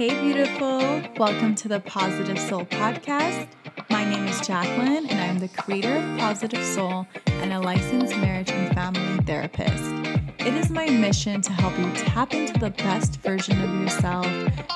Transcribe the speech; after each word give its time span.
Hey, 0.00 0.18
beautiful. 0.18 1.02
Welcome 1.18 1.54
to 1.56 1.68
the 1.68 1.80
Positive 1.80 2.38
Soul 2.38 2.64
Podcast. 2.64 3.46
My 3.90 4.02
name 4.02 4.26
is 4.28 4.40
Jacqueline, 4.40 5.06
and 5.06 5.20
I'm 5.20 5.38
the 5.38 5.48
creator 5.48 5.94
of 5.94 6.18
Positive 6.18 6.64
Soul 6.64 7.06
and 7.26 7.52
a 7.52 7.60
licensed 7.60 8.16
marriage 8.16 8.50
and 8.50 8.74
family 8.74 9.22
therapist. 9.24 9.84
It 10.38 10.54
is 10.54 10.70
my 10.70 10.86
mission 10.88 11.42
to 11.42 11.52
help 11.52 11.78
you 11.78 11.92
tap 11.92 12.32
into 12.32 12.58
the 12.58 12.70
best 12.70 13.20
version 13.20 13.62
of 13.62 13.82
yourself 13.82 14.24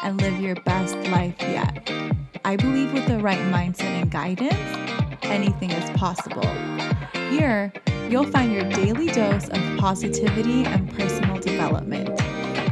and 0.03 0.21
live 0.21 0.39
your 0.41 0.57
best 0.57 0.95
life 1.09 1.37
yet. 1.41 1.91
I 2.45 2.57
believe 2.57 2.93
with 2.93 3.07
the 3.07 3.19
right 3.19 3.39
mindset 3.51 4.03
and 4.03 4.11
guidance, 4.11 4.53
anything 5.23 5.71
is 5.71 5.89
possible. 5.99 6.47
Here, 7.31 7.73
you'll 8.11 8.31
find 8.31 8.53
your 8.53 8.69
daily 8.69 9.07
dose 9.07 9.49
of 9.49 9.79
positivity 9.79 10.67
and 10.67 10.95
personal 10.95 11.39
development. 11.41 12.21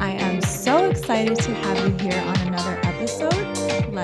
I 0.02 0.10
am 0.10 0.40
so 0.40 0.90
excited 0.90 1.36
to 1.36 1.54
have 1.54 1.78
you 1.78 1.96
here 2.10 2.20
on 2.20 2.41
Hey, 3.92 4.00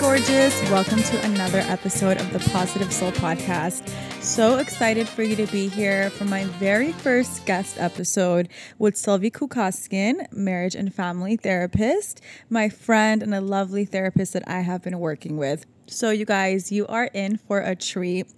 gorgeous. 0.00 0.70
Welcome 0.70 1.02
to 1.02 1.24
another 1.26 1.58
episode 1.58 2.18
of 2.18 2.32
the 2.32 2.38
Positive 2.50 2.90
Soul 2.90 3.12
Podcast. 3.12 3.86
So 4.22 4.56
excited 4.56 5.06
for 5.06 5.22
you 5.22 5.36
to 5.36 5.46
be 5.52 5.68
here 5.68 6.08
for 6.08 6.24
my 6.24 6.44
very 6.44 6.92
first 6.92 7.44
guest 7.44 7.78
episode 7.78 8.48
with 8.78 8.96
Sylvie 8.96 9.30
Khoucasian, 9.30 10.32
marriage 10.32 10.74
and 10.74 10.94
family 10.94 11.36
therapist, 11.36 12.22
my 12.48 12.70
friend 12.70 13.22
and 13.22 13.34
a 13.34 13.42
lovely 13.42 13.84
therapist 13.84 14.32
that 14.32 14.48
I 14.48 14.60
have 14.60 14.80
been 14.80 14.98
working 14.98 15.36
with. 15.36 15.66
So, 15.86 16.08
you 16.08 16.24
guys, 16.24 16.72
you 16.72 16.86
are 16.86 17.10
in 17.12 17.36
for 17.36 17.60
a 17.60 17.76
treat. 17.76 18.28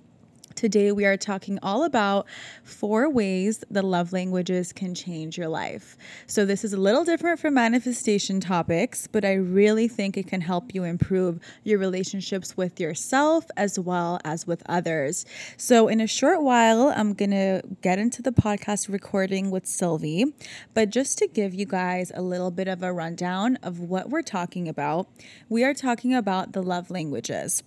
Today, 0.55 0.93
we 0.93 1.05
are 1.05 1.17
talking 1.17 1.59
all 1.63 1.85
about 1.85 2.27
four 2.65 3.09
ways 3.09 3.65
the 3.71 3.83
love 3.83 4.13
languages 4.13 4.73
can 4.73 4.95
change 4.95 5.39
your 5.39 5.49
life. 5.49 5.97
So, 6.27 6.45
this 6.45 6.65
is 6.65 6.73
a 6.73 6.77
little 6.77 7.05
different 7.05 7.41
from 7.41 7.55
manifestation 7.55 8.41
topics, 8.41 9.07
but 9.07 9.25
I 9.25 9.35
really 9.35 9.89
think 9.89 10.17
it 10.17 10.27
can 10.27 10.41
help 10.41 10.75
you 10.75 10.85
improve 10.85 11.41
your 11.65 11.79
relationships 11.79 12.57
with 12.57 12.79
yourself 12.79 13.47
as 13.57 13.79
well 13.79 14.21
as 14.25 14.47
with 14.47 14.63
others. 14.67 15.25
So, 15.57 15.89
in 15.89 16.01
a 16.01 16.07
short 16.07 16.43
while, 16.43 16.93
I'm 16.95 17.15
going 17.15 17.31
to 17.31 17.63
get 17.81 17.99
into 17.99 18.23
the 18.23 18.33
podcast 18.33 18.93
recording 18.93 19.51
with 19.51 19.67
Sylvie. 19.67 20.27
But 20.75 20.91
just 20.91 21.19
to 21.19 21.27
give 21.27 21.55
you 21.55 21.67
guys 21.67 22.13
a 22.15 22.23
little 22.23 22.51
bit 22.51 22.69
of 22.69 22.83
a 22.83 22.93
rundown 22.93 23.57
of 23.63 23.81
what 23.81 24.11
we're 24.11 24.23
talking 24.23 24.69
about, 24.69 25.09
we 25.49 25.65
are 25.65 25.75
talking 25.75 26.15
about 26.15 26.53
the 26.53 26.63
love 26.63 26.91
languages. 26.91 27.63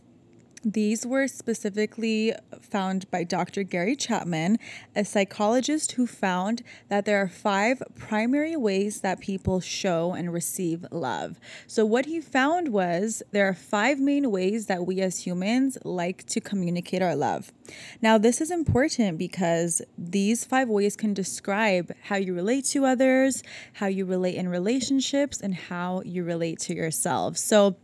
These 0.68 1.06
were 1.06 1.28
specifically 1.28 2.34
found 2.60 3.10
by 3.12 3.24
Dr. 3.24 3.62
Gary 3.62 3.96
Chapman, 3.96 4.58
a 4.96 5.06
psychologist 5.06 5.92
who 5.92 6.08
found 6.08 6.64
that 6.90 7.06
there 7.06 7.22
are 7.22 7.28
five 7.28 7.84
primary 7.94 8.56
ways 8.56 9.02
that 9.02 9.20
people 9.20 9.60
show 9.60 10.14
and 10.14 10.34
receive 10.34 10.84
love. 10.90 11.40
So, 11.68 11.86
what 11.86 12.08
he 12.08 12.20
found 12.20 12.70
was 12.70 13.22
there 13.30 13.48
are 13.48 13.54
five 13.54 14.00
main 14.00 14.32
ways 14.32 14.66
that 14.66 14.88
we 14.88 15.02
as 15.02 15.20
humans 15.20 15.78
like 15.84 16.26
to 16.26 16.42
communicate 16.42 17.04
our 17.04 17.16
love. 17.16 17.54
Now, 18.02 18.18
this 18.18 18.42
is 18.42 18.50
important 18.50 19.20
because 19.20 19.84
these 20.00 20.46
five 20.46 20.68
ways 20.68 20.96
can 20.96 21.14
describe 21.14 21.94
how 22.06 22.16
you 22.16 22.34
relate 22.34 22.66
to 22.66 22.86
others, 22.86 23.44
how 23.74 23.86
you 23.86 24.06
relate 24.06 24.34
in 24.34 24.50
relationships, 24.50 25.42
and 25.42 25.54
how 25.54 26.02
you 26.04 26.24
relate 26.24 26.58
to 26.62 26.74
yourself. 26.74 27.38
So, 27.38 27.76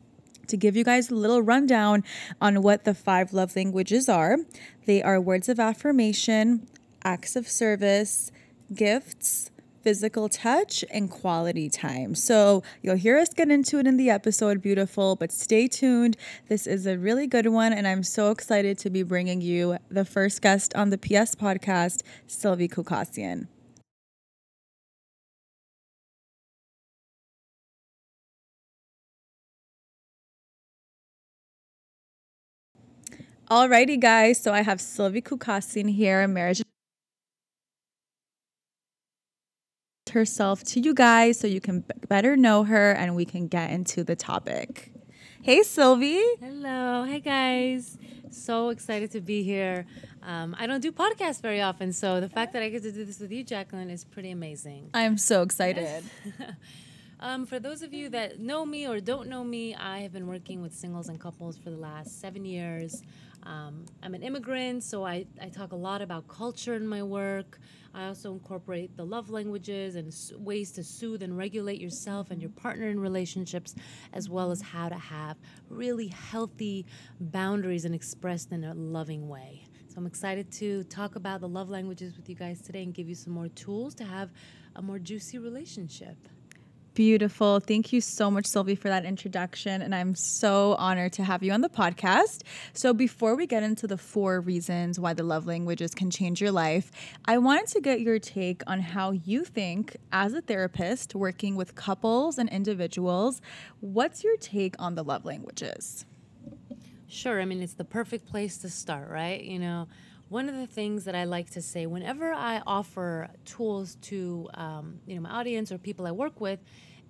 to 0.47 0.58
give 0.58 0.75
you 0.75 0.84
guys 0.84 1.09
a 1.09 1.16
little 1.16 1.42
rundown 1.42 2.03
on 2.39 2.61
what 2.61 2.86
the 2.86 2.94
five 2.94 3.34
love 3.34 3.56
languages 3.56 4.09
are. 4.09 4.38
They 4.86 5.02
are 5.02 5.20
words 5.20 5.50
of 5.50 5.59
affirmation, 5.59 6.67
acts 7.03 7.36
of 7.36 7.47
service, 7.47 8.31
gifts, 8.73 9.52
physical 9.84 10.30
touch, 10.30 10.86
and 10.92 11.09
quality 11.09 11.69
time. 11.69 12.16
So 12.16 12.64
you'll 12.81 12.95
hear 12.95 13.17
us 13.17 13.30
get 13.30 13.50
into 13.50 13.80
it 13.80 13.88
in 13.88 13.97
the 13.97 14.09
episode, 14.09 14.62
beautiful, 14.62 15.16
but 15.16 15.31
stay 15.31 15.68
tuned. 15.68 16.18
This 16.47 16.68
is 16.68 16.85
a 16.85 16.97
really 16.97 17.28
good 17.28 17.47
one, 17.47 17.74
and 17.74 17.88
I'm 17.88 18.03
so 18.03 18.31
excited 18.31 18.78
to 18.80 18.90
be 18.90 19.03
bringing 19.03 19.41
you 19.41 19.78
the 19.90 20.06
first 20.06 20.41
guest 20.41 20.75
on 20.75 20.90
the 20.90 20.97
PS 20.97 21.35
podcast, 21.35 22.03
Sylvie 22.28 22.68
Khoucasian. 22.68 23.47
Alrighty, 33.51 34.00
guys. 34.00 34.41
So 34.41 34.53
I 34.53 34.62
have 34.62 34.79
Sylvie 34.79 35.22
Khoucasian 35.22 35.89
here, 35.89 36.25
marriage 36.25 36.62
herself 40.09 40.63
to 40.63 40.79
you 40.79 40.94
guys 40.94 41.38
so 41.38 41.47
you 41.47 41.59
can 41.59 41.84
better 42.07 42.38
know 42.38 42.63
her 42.63 42.91
and 42.91 43.13
we 43.13 43.25
can 43.25 43.47
get 43.47 43.69
into 43.72 44.06
the 44.06 44.16
topic. 44.16 44.94
Hey, 45.41 45.63
Sylvie. 45.63 46.23
Hello. 46.39 47.03
Hey, 47.03 47.19
guys. 47.19 47.97
So 48.29 48.69
excited 48.69 49.12
to 49.12 49.19
be 49.19 49.44
here. 49.44 49.85
Um, 50.23 50.56
I 50.57 50.66
don't 50.66 50.79
do 50.79 50.94
podcasts 50.94 51.41
very 51.41 51.59
often, 51.59 51.91
so 51.91 52.22
the 52.22 52.29
fact 52.29 52.53
that 52.53 52.63
I 52.63 52.69
get 52.69 52.83
to 52.83 52.91
do 52.94 53.03
this 53.03 53.19
with 53.19 53.33
you, 53.33 53.44
Jacqueline, 53.44 53.89
is 53.89 54.06
pretty 54.06 54.31
amazing. 54.31 54.91
I 54.94 55.01
am 55.01 55.18
so 55.18 55.41
excited. 55.41 56.06
Um, 57.23 57.45
for 57.45 57.59
those 57.59 57.83
of 57.83 57.94
you 57.94 58.09
that 58.09 58.39
know 58.39 58.66
me 58.66 58.88
or 58.88 59.00
don't 59.00 59.29
know 59.29 59.44
me, 59.44 59.75
I 59.75 60.00
have 60.00 60.12
been 60.12 60.25
working 60.25 60.59
with 60.59 60.73
singles 60.73 61.07
and 61.07 61.19
couples 61.19 61.56
for 61.56 61.69
the 61.69 61.78
last 61.78 62.19
seven 62.19 62.45
years. 62.45 63.03
Um, 63.44 63.85
I'm 64.03 64.13
an 64.13 64.22
immigrant, 64.22 64.84
so 64.84 65.03
I, 65.03 65.25
I 65.41 65.50
talk 65.50 65.72
a 65.72 65.75
lot 65.75 66.02
about 66.02 66.28
culture 66.28 66.75
in 66.75 66.88
my 66.88 67.02
work. 67.02 67.59
I 67.94 68.06
also 68.06 68.34
incorporate 68.34 68.96
the 68.96 69.06
love 69.06 69.31
languages 69.31 69.96
and 69.96 70.09
s- 70.09 70.31
ways 70.38 70.72
to 70.74 70.84
soothe 70.84 71.24
and 71.24 71.35
regulate 71.35 71.81
yourself 71.81 72.30
and 72.30 72.40
your 72.40 72.51
partner 72.51 72.88
in 72.88 73.00
relationships, 73.00 73.74
as 74.13 74.30
well 74.30 74.51
as 74.51 74.62
how 74.62 74.90
to 74.90 74.96
have 74.96 75.38
really 75.69 76.07
healthy 76.07 76.85
boundaries 77.19 77.84
and 77.84 77.96
expressed 77.96 78.51
in 78.51 78.63
a 78.63 78.75
loving 78.75 79.28
way. 79.28 79.66
So 79.88 79.96
I'm 79.97 80.06
excited 80.06 80.51
to 80.53 80.84
talk 80.85 81.16
about 81.16 81.41
the 81.41 81.50
love 81.50 81.69
languages 81.69 82.16
with 82.16 82.30
you 82.30 82.35
guys 82.35 82.62
today 82.62 82.84
and 82.84 82.94
give 82.94 83.09
you 83.09 83.16
some 83.16 83.34
more 83.34 83.50
tools 83.50 83.96
to 83.96 84.06
have 84.06 84.30
a 84.75 84.81
more 84.81 85.00
juicy 85.00 85.40
relationship. 85.40 86.16
Beautiful. 86.94 87.62
Thank 87.62 87.94
you 87.94 88.02
so 88.02 88.29
much, 88.29 88.46
Sylvie, 88.46 88.75
for 88.75 88.90
that 88.90 89.06
introduction. 89.06 89.81
And 89.81 89.96
I'm 89.96 90.13
so 90.13 90.75
honored 90.78 91.13
to 91.13 91.24
have 91.24 91.41
you 91.41 91.53
on 91.53 91.62
the 91.62 91.69
podcast. 91.69 92.41
So, 92.74 92.94
before 92.94 93.35
we 93.38 93.47
get 93.47 93.63
into 93.63 93.88
the 93.88 93.97
four 93.97 94.41
reasons 94.41 95.00
why 95.00 95.13
the 95.13 95.24
love 95.24 95.47
languages 95.47 95.96
can 95.96 96.12
change 96.12 96.41
your 96.41 96.51
life, 96.51 96.91
I 97.24 97.38
wanted 97.38 97.68
to 97.68 97.81
get 97.81 98.01
your 98.01 98.19
take 98.19 98.62
on 98.68 98.81
how 98.81 99.12
you 99.12 99.46
think, 99.46 99.96
as 100.12 100.34
a 100.34 100.41
therapist 100.41 101.16
working 101.16 101.56
with 101.56 101.75
couples 101.75 102.38
and 102.38 102.50
individuals, 102.50 103.41
what's 103.80 104.22
your 104.22 104.35
take 104.35 104.75
on 104.78 104.96
the 104.96 105.03
love 105.03 105.24
languages? 105.24 106.06
Sure. 107.07 107.41
I 107.41 107.46
mean, 107.46 107.62
it's 107.62 107.74
the 107.74 107.85
perfect 107.85 108.28
place 108.28 108.57
to 108.59 108.69
start, 108.69 109.09
right? 109.09 109.41
You 109.41 109.59
know, 109.59 109.88
one 110.31 110.47
of 110.47 110.56
the 110.56 110.66
things 110.66 111.03
that 111.03 111.14
I 111.14 111.25
like 111.25 111.50
to 111.52 111.62
say 111.62 111.86
whenever 111.86 112.31
I 112.31 112.62
offer 112.66 113.28
tools 113.44 113.97
to 114.03 114.50
um, 114.53 115.02
you 115.06 115.16
know 115.16 115.22
my 115.22 115.30
audience 115.30 115.74
or 115.74 115.78
people 115.78 116.08
I 116.08 116.12
work 116.12 116.40
with 116.40 116.59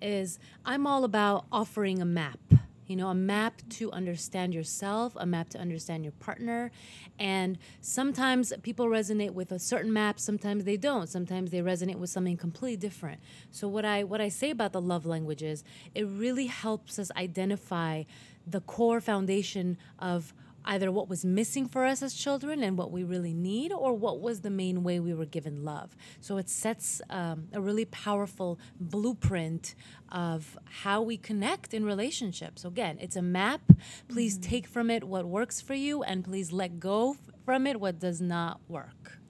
is 0.02 0.40
I'm 0.66 0.88
all 0.88 1.04
about 1.04 1.46
offering 1.52 2.02
a 2.02 2.06
map. 2.06 2.40
You 2.88 2.96
know, 2.98 3.08
a 3.09 3.16
map 3.16 3.62
to 3.78 3.90
understand 3.92 4.54
yourself, 4.54 5.14
a 5.16 5.26
map 5.26 5.50
to 5.50 5.59
understand 5.59 6.04
your 6.04 6.12
partner. 6.14 6.72
And 7.20 7.58
sometimes 7.80 8.52
people 8.64 8.88
resonate 8.88 9.32
with 9.32 9.53
a 9.53 9.59
certain 9.59 9.94
map, 9.94 10.20
sometimes 10.20 10.66
they 10.66 10.76
don't. 10.76 11.08
Sometimes 11.08 11.52
they 11.52 11.59
resonate 11.59 11.96
with 11.96 12.09
something 12.09 12.36
completely 12.36 12.76
different. 12.76 13.22
So 13.52 13.68
what 13.68 13.86
I 13.86 14.03
what 14.03 14.20
I 14.20 14.30
say 14.30 14.50
about 14.50 14.74
the 14.74 14.82
love 14.82 15.06
languages, 15.06 15.64
it 15.94 16.06
really 16.06 16.48
helps 16.48 16.98
us 16.98 17.12
identify 17.16 18.03
the 18.48 18.62
core 18.62 19.00
foundation 19.00 19.78
of 20.00 20.34
either 20.66 20.91
what 20.91 21.09
was 21.09 21.25
missing 21.25 21.67
for 21.67 21.85
us 21.85 22.01
as 22.01 22.13
children 22.13 22.63
and 22.63 22.77
what 22.77 22.91
we 22.91 23.03
really 23.03 23.33
need, 23.33 23.72
or 23.72 23.94
what 23.94 24.19
was 24.19 24.41
the 24.41 24.49
main 24.49 24.83
way 24.83 24.99
we 24.99 25.13
were 25.13 25.25
given 25.25 25.63
love. 25.63 25.96
So 26.19 26.37
it 26.37 26.49
sets 26.49 27.02
um, 27.09 27.47
a 27.53 27.61
really 27.61 27.85
powerful 27.85 28.59
blueprint 28.79 29.75
of 30.11 30.58
how 30.66 31.02
we 31.02 31.17
connect 31.17 31.73
in 31.73 31.85
relationships. 31.85 32.66
Again, 32.66 32.97
it's 32.99 33.16
a 33.16 33.22
map. 33.22 33.61
Please 34.08 34.37
mm-hmm. 34.37 34.49
take 34.49 34.67
from 34.67 34.90
it 34.90 35.03
what 35.03 35.25
works 35.25 35.61
for 35.61 35.73
you, 35.73 36.03
and 36.03 36.23
please 36.23 36.52
let 36.52 36.79
go 36.79 37.16
from 37.46 37.66
it 37.67 37.79
what 37.79 37.99
does 37.99 38.22
not 38.22 38.59
work. 38.67 39.21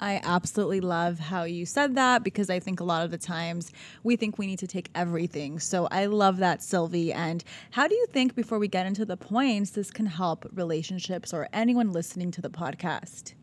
I 0.00 0.20
absolutely 0.22 0.80
love 0.80 1.18
how 1.18 1.44
you 1.44 1.66
said 1.66 1.94
that 1.96 2.22
because 2.22 2.50
I 2.50 2.60
think 2.60 2.80
a 2.80 2.84
lot 2.84 3.04
of 3.04 3.10
the 3.10 3.18
times 3.18 3.72
we 4.02 4.16
think 4.16 4.38
we 4.38 4.46
need 4.46 4.60
to 4.60 4.66
take 4.66 4.90
everything. 4.94 5.58
So 5.58 5.88
I 5.90 6.06
love 6.06 6.36
that, 6.38 6.62
Sylvie. 6.62 7.12
And 7.12 7.42
how 7.72 7.88
do 7.88 7.94
you 7.94 8.06
think, 8.06 8.34
before 8.34 8.58
we 8.58 8.68
get 8.68 8.86
into 8.86 9.04
the 9.04 9.16
points, 9.16 9.70
this 9.70 9.90
can 9.90 10.06
help 10.06 10.46
relationships 10.54 11.34
or 11.34 11.48
anyone 11.52 11.92
listening 11.92 12.30
to 12.32 12.40
the 12.40 12.50
podcast? 12.50 13.34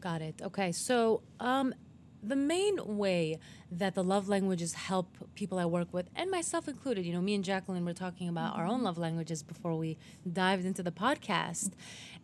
Got 0.00 0.20
it. 0.20 0.40
Okay. 0.42 0.72
So, 0.72 1.22
um, 1.40 1.74
the 2.22 2.36
main 2.36 2.78
way 2.96 3.38
that 3.70 3.94
the 3.94 4.02
love 4.02 4.28
languages 4.28 4.72
help 4.72 5.16
people 5.34 5.58
I 5.58 5.66
work 5.66 5.92
with, 5.92 6.08
and 6.16 6.30
myself 6.30 6.68
included, 6.68 7.04
you 7.04 7.12
know, 7.12 7.20
me 7.20 7.34
and 7.34 7.44
Jacqueline 7.44 7.84
were 7.84 7.92
talking 7.92 8.28
about 8.28 8.56
our 8.56 8.66
own 8.66 8.82
love 8.82 8.96
languages 8.96 9.42
before 9.42 9.76
we 9.76 9.98
dived 10.30 10.64
into 10.64 10.82
the 10.82 10.90
podcast. 10.90 11.72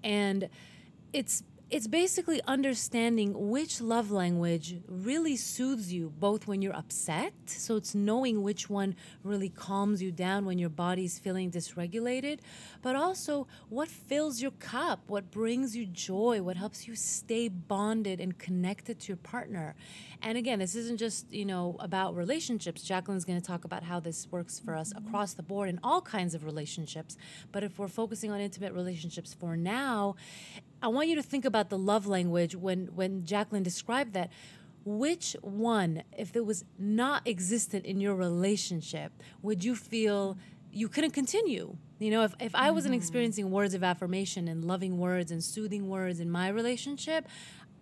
And 0.03 0.49
it's 1.13 1.43
it's 1.71 1.87
basically 1.87 2.41
understanding 2.47 3.49
which 3.49 3.81
love 3.81 4.11
language 4.11 4.77
really 4.89 5.37
soothes 5.37 5.93
you 5.93 6.13
both 6.19 6.47
when 6.47 6.61
you're 6.63 6.77
upset 6.77 7.33
so 7.47 7.77
it's 7.77 7.95
knowing 7.95 8.43
which 8.43 8.69
one 8.69 8.95
really 9.23 9.49
calms 9.49 10.03
you 10.03 10.11
down 10.11 10.45
when 10.45 10.59
your 10.59 10.69
body's 10.69 11.19
feeling 11.19 11.51
dysregulated 11.51 12.41
but 12.83 12.97
also 12.97 13.47
what 13.69 13.89
fills 13.89 14.43
your 14.43 14.51
cup 14.53 15.01
what 15.07 15.31
brings 15.31 15.77
you 15.77 15.87
joy 15.87 16.43
what 16.43 16.57
helps 16.57 16.87
you 16.87 16.95
stay 16.95 17.49
bonded 17.49 18.21
and 18.21 18.39
connected 18.39 18.99
to 19.01 19.09
your 19.09 19.17
partner. 19.17 19.75
And 20.23 20.37
again 20.37 20.59
this 20.59 20.75
isn't 20.75 20.99
just 20.99 21.33
you 21.33 21.45
know 21.45 21.77
about 21.81 22.17
relationships. 22.17 22.83
Jacqueline's 22.83 23.25
going 23.25 23.41
to 23.41 23.47
talk 23.47 23.65
about 23.65 23.83
how 23.83 24.01
this 24.01 24.29
works 24.31 24.59
for 24.59 24.75
us 24.75 24.93
mm-hmm. 24.93 25.07
across 25.07 25.35
the 25.35 25.43
board 25.43 25.69
in 25.69 25.81
all 25.83 26.01
kinds 26.01 26.35
of 26.35 26.45
relationships 26.45 27.17
but 27.53 27.63
if 27.63 27.79
we're 27.79 27.89
focusing 27.89 28.31
on 28.31 28.41
intimate 28.41 28.73
relationships 28.73 29.35
for 29.35 29.57
now 29.57 30.17
I 30.83 30.89
want 30.89 31.09
you 31.09 31.17
to 31.17 31.23
think 31.23 31.45
about 31.45 31.69
the 31.71 31.79
love 31.79 32.07
language 32.07 32.55
when 32.57 32.87
when 32.95 33.25
Jacqueline 33.25 33.63
described 33.63 34.13
that. 34.15 34.31
Which 34.85 35.37
one, 35.43 36.05
if 36.17 36.35
it 36.35 36.47
was 36.47 36.65
not 36.79 37.29
existent 37.29 37.85
in 37.85 38.01
your 38.01 38.15
relationship, 38.15 39.13
would 39.43 39.63
you 39.63 39.77
feel 39.77 40.39
you 40.73 40.89
couldn't 40.89 41.11
continue? 41.11 41.77
You 41.99 42.11
know, 42.11 42.23
if, 42.23 42.35
if 42.41 42.55
I 42.55 42.71
wasn't 42.71 42.95
Mm-hmm. 42.95 43.01
experiencing 43.03 43.51
words 43.51 43.75
of 43.75 43.85
affirmation 43.85 44.49
and 44.49 44.65
loving 44.65 44.97
words 44.97 45.31
and 45.31 45.45
soothing 45.45 45.91
words 45.91 46.19
in 46.19 46.31
my 46.31 46.49
relationship, 46.49 47.29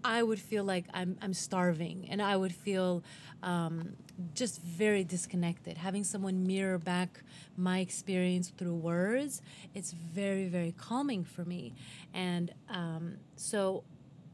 I 0.04 0.22
would 0.22 0.38
feel 0.38 0.64
like 0.64 0.86
I'm, 0.94 1.16
I'm 1.20 1.34
starving 1.34 2.06
and 2.10 2.22
I 2.22 2.36
would 2.36 2.54
feel 2.54 3.02
um, 3.42 3.96
just 4.34 4.60
very 4.62 5.04
disconnected. 5.04 5.78
Having 5.78 6.04
someone 6.04 6.46
mirror 6.46 6.78
back 6.78 7.22
my 7.56 7.80
experience 7.80 8.52
through 8.56 8.74
words, 8.74 9.42
it's 9.74 9.92
very, 9.92 10.46
very 10.46 10.72
calming 10.72 11.24
for 11.24 11.44
me. 11.44 11.74
And 12.14 12.52
um, 12.68 13.16
so 13.36 13.84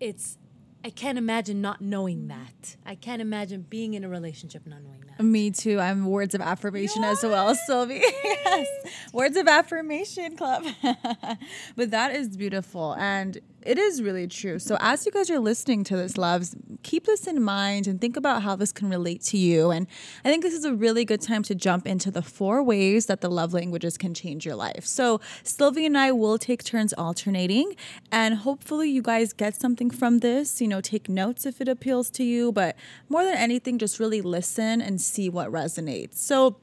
it's, 0.00 0.38
I 0.84 0.90
can't 0.90 1.19
imagine 1.19 1.61
not 1.61 1.81
knowing 1.81 2.28
that. 2.28 2.76
I 2.84 2.94
can't 2.94 3.22
imagine 3.22 3.67
being 3.69 3.94
in 3.94 4.05
a 4.05 4.08
relationship 4.08 4.67
not 4.67 4.82
knowing 4.82 5.05
that. 5.17 5.22
Me 5.22 5.50
too. 5.50 5.81
I'm 5.81 6.06
words 6.06 6.34
of 6.34 6.40
affirmation 6.40 7.05
as 7.05 7.22
well, 7.22 7.55
Sylvie. 7.55 8.02
yes. 8.25 8.67
Words 9.12 9.37
of 9.37 9.46
affirmation 9.46 10.37
club. 10.37 10.64
but 11.76 11.90
that 11.90 12.14
is 12.14 12.37
beautiful 12.37 12.94
and 12.94 13.38
it 13.64 13.78
is 13.78 14.02
really 14.02 14.26
true. 14.26 14.58
So 14.58 14.76
as 14.81 15.06
you 15.06 15.12
guys 15.12 15.31
are 15.31 15.38
listening 15.38 15.84
to 15.84 15.96
this, 15.96 16.19
loves, 16.19 16.55
keep 16.82 17.06
this 17.06 17.26
in 17.26 17.43
mind 17.43 17.87
and 17.87 18.00
think 18.00 18.16
about 18.16 18.43
how 18.43 18.56
this 18.56 18.72
can 18.72 18.90
relate 18.90 19.22
to 19.22 19.38
you. 19.38 19.70
And 19.70 19.87
I 20.25 20.28
think 20.28 20.43
this 20.43 20.55
is 20.55 20.64
a 20.64 20.75
really 20.75 21.05
good 21.05 21.22
time 21.22 21.43
to 21.44 21.55
jump 21.55 21.87
into 21.87 22.11
the 22.11 22.22
four 22.22 22.62
ways 22.62 23.06
that 23.06 23.20
the 23.20 23.31
love 23.31 23.55
languages 23.55 23.96
can 23.96 24.12
change 24.12 24.44
your 24.44 24.55
life. 24.55 24.84
So 24.84 25.20
Sylvie 25.43 25.87
and 25.87 25.96
I 25.96 26.12
will 26.12 26.38
take 26.38 26.62
turns 26.62 26.93
alternating 26.93 27.75
and 28.12 28.34
hopefully 28.34 28.90
you 28.90 29.02
guys 29.02 29.32
get 29.32 29.58
something 29.58 29.90
from 29.90 30.19
this. 30.19 30.60
You 30.60 30.69
know, 30.69 30.81
take 30.81 31.08
notes 31.08 31.46
if 31.46 31.60
it 31.60 31.69
appeals 31.69 32.10
to 32.10 32.25
you, 32.25 32.52
but 32.52 32.76
more 33.08 33.25
than 33.25 33.37
anything, 33.37 33.78
just 33.78 33.99
really 33.99 34.20
listen 34.20 34.81
and 34.81 35.00
see 35.00 35.28
what 35.28 35.50
resonates. 35.50 36.17
So 36.17 36.58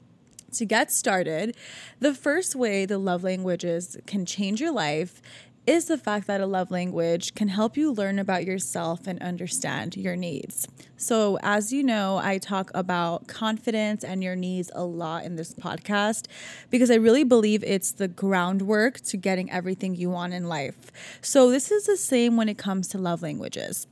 to 0.52 0.64
get 0.64 0.92
started, 0.92 1.56
the 1.98 2.14
first 2.14 2.54
way 2.54 2.84
the 2.84 2.98
love 2.98 3.24
languages 3.24 3.96
can 4.06 4.26
change 4.26 4.60
your 4.60 4.72
life 4.72 5.22
is 5.66 5.84
the 5.84 5.98
fact 5.98 6.26
that 6.26 6.40
a 6.40 6.46
love 6.46 6.70
language 6.70 7.34
can 7.34 7.48
help 7.48 7.76
you 7.76 7.92
learn 7.92 8.18
about 8.18 8.44
yourself 8.44 9.06
and 9.06 9.22
understand 9.22 9.96
your 9.96 10.16
needs. 10.16 10.66
So, 10.96 11.38
as 11.42 11.72
you 11.72 11.84
know, 11.84 12.20
I 12.22 12.38
talk 12.38 12.70
about 12.74 13.28
confidence 13.28 14.02
and 14.02 14.22
your 14.22 14.34
needs 14.34 14.70
a 14.74 14.84
lot 14.84 15.24
in 15.24 15.36
this 15.36 15.54
podcast 15.54 16.26
because 16.70 16.90
I 16.90 16.96
really 16.96 17.24
believe 17.24 17.62
it's 17.62 17.92
the 17.92 18.08
groundwork 18.08 19.00
to 19.02 19.16
getting 19.16 19.50
everything 19.50 19.94
you 19.94 20.10
want 20.10 20.34
in 20.34 20.48
life. 20.48 20.90
So, 21.20 21.50
this 21.50 21.70
is 21.70 21.86
the 21.86 21.96
same 21.96 22.36
when 22.36 22.48
it 22.48 22.58
comes 22.58 22.88
to 22.88 22.98
love 22.98 23.22
languages. 23.22 23.86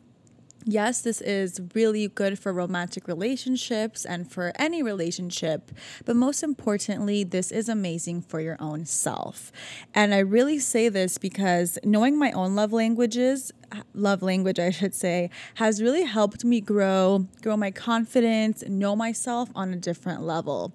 Yes, 0.66 1.00
this 1.00 1.22
is 1.22 1.58
really 1.74 2.08
good 2.08 2.38
for 2.38 2.52
romantic 2.52 3.08
relationships 3.08 4.04
and 4.04 4.30
for 4.30 4.52
any 4.56 4.82
relationship, 4.82 5.72
but 6.04 6.16
most 6.16 6.42
importantly, 6.42 7.24
this 7.24 7.50
is 7.50 7.66
amazing 7.70 8.20
for 8.20 8.40
your 8.40 8.58
own 8.60 8.84
self. 8.84 9.50
And 9.94 10.12
I 10.12 10.18
really 10.18 10.58
say 10.58 10.90
this 10.90 11.16
because 11.16 11.78
knowing 11.82 12.18
my 12.18 12.30
own 12.32 12.56
love 12.56 12.74
languages, 12.74 13.52
uh, 13.72 13.80
love 13.94 14.20
language 14.22 14.58
I 14.60 14.68
should 14.70 14.94
say, 14.94 15.30
has 15.54 15.80
really 15.80 16.04
helped 16.04 16.44
me 16.44 16.60
grow, 16.60 17.26
grow 17.40 17.56
my 17.56 17.70
confidence, 17.70 18.62
know 18.68 18.94
myself 18.94 19.48
on 19.54 19.72
a 19.72 19.76
different 19.76 20.20
level. 20.22 20.74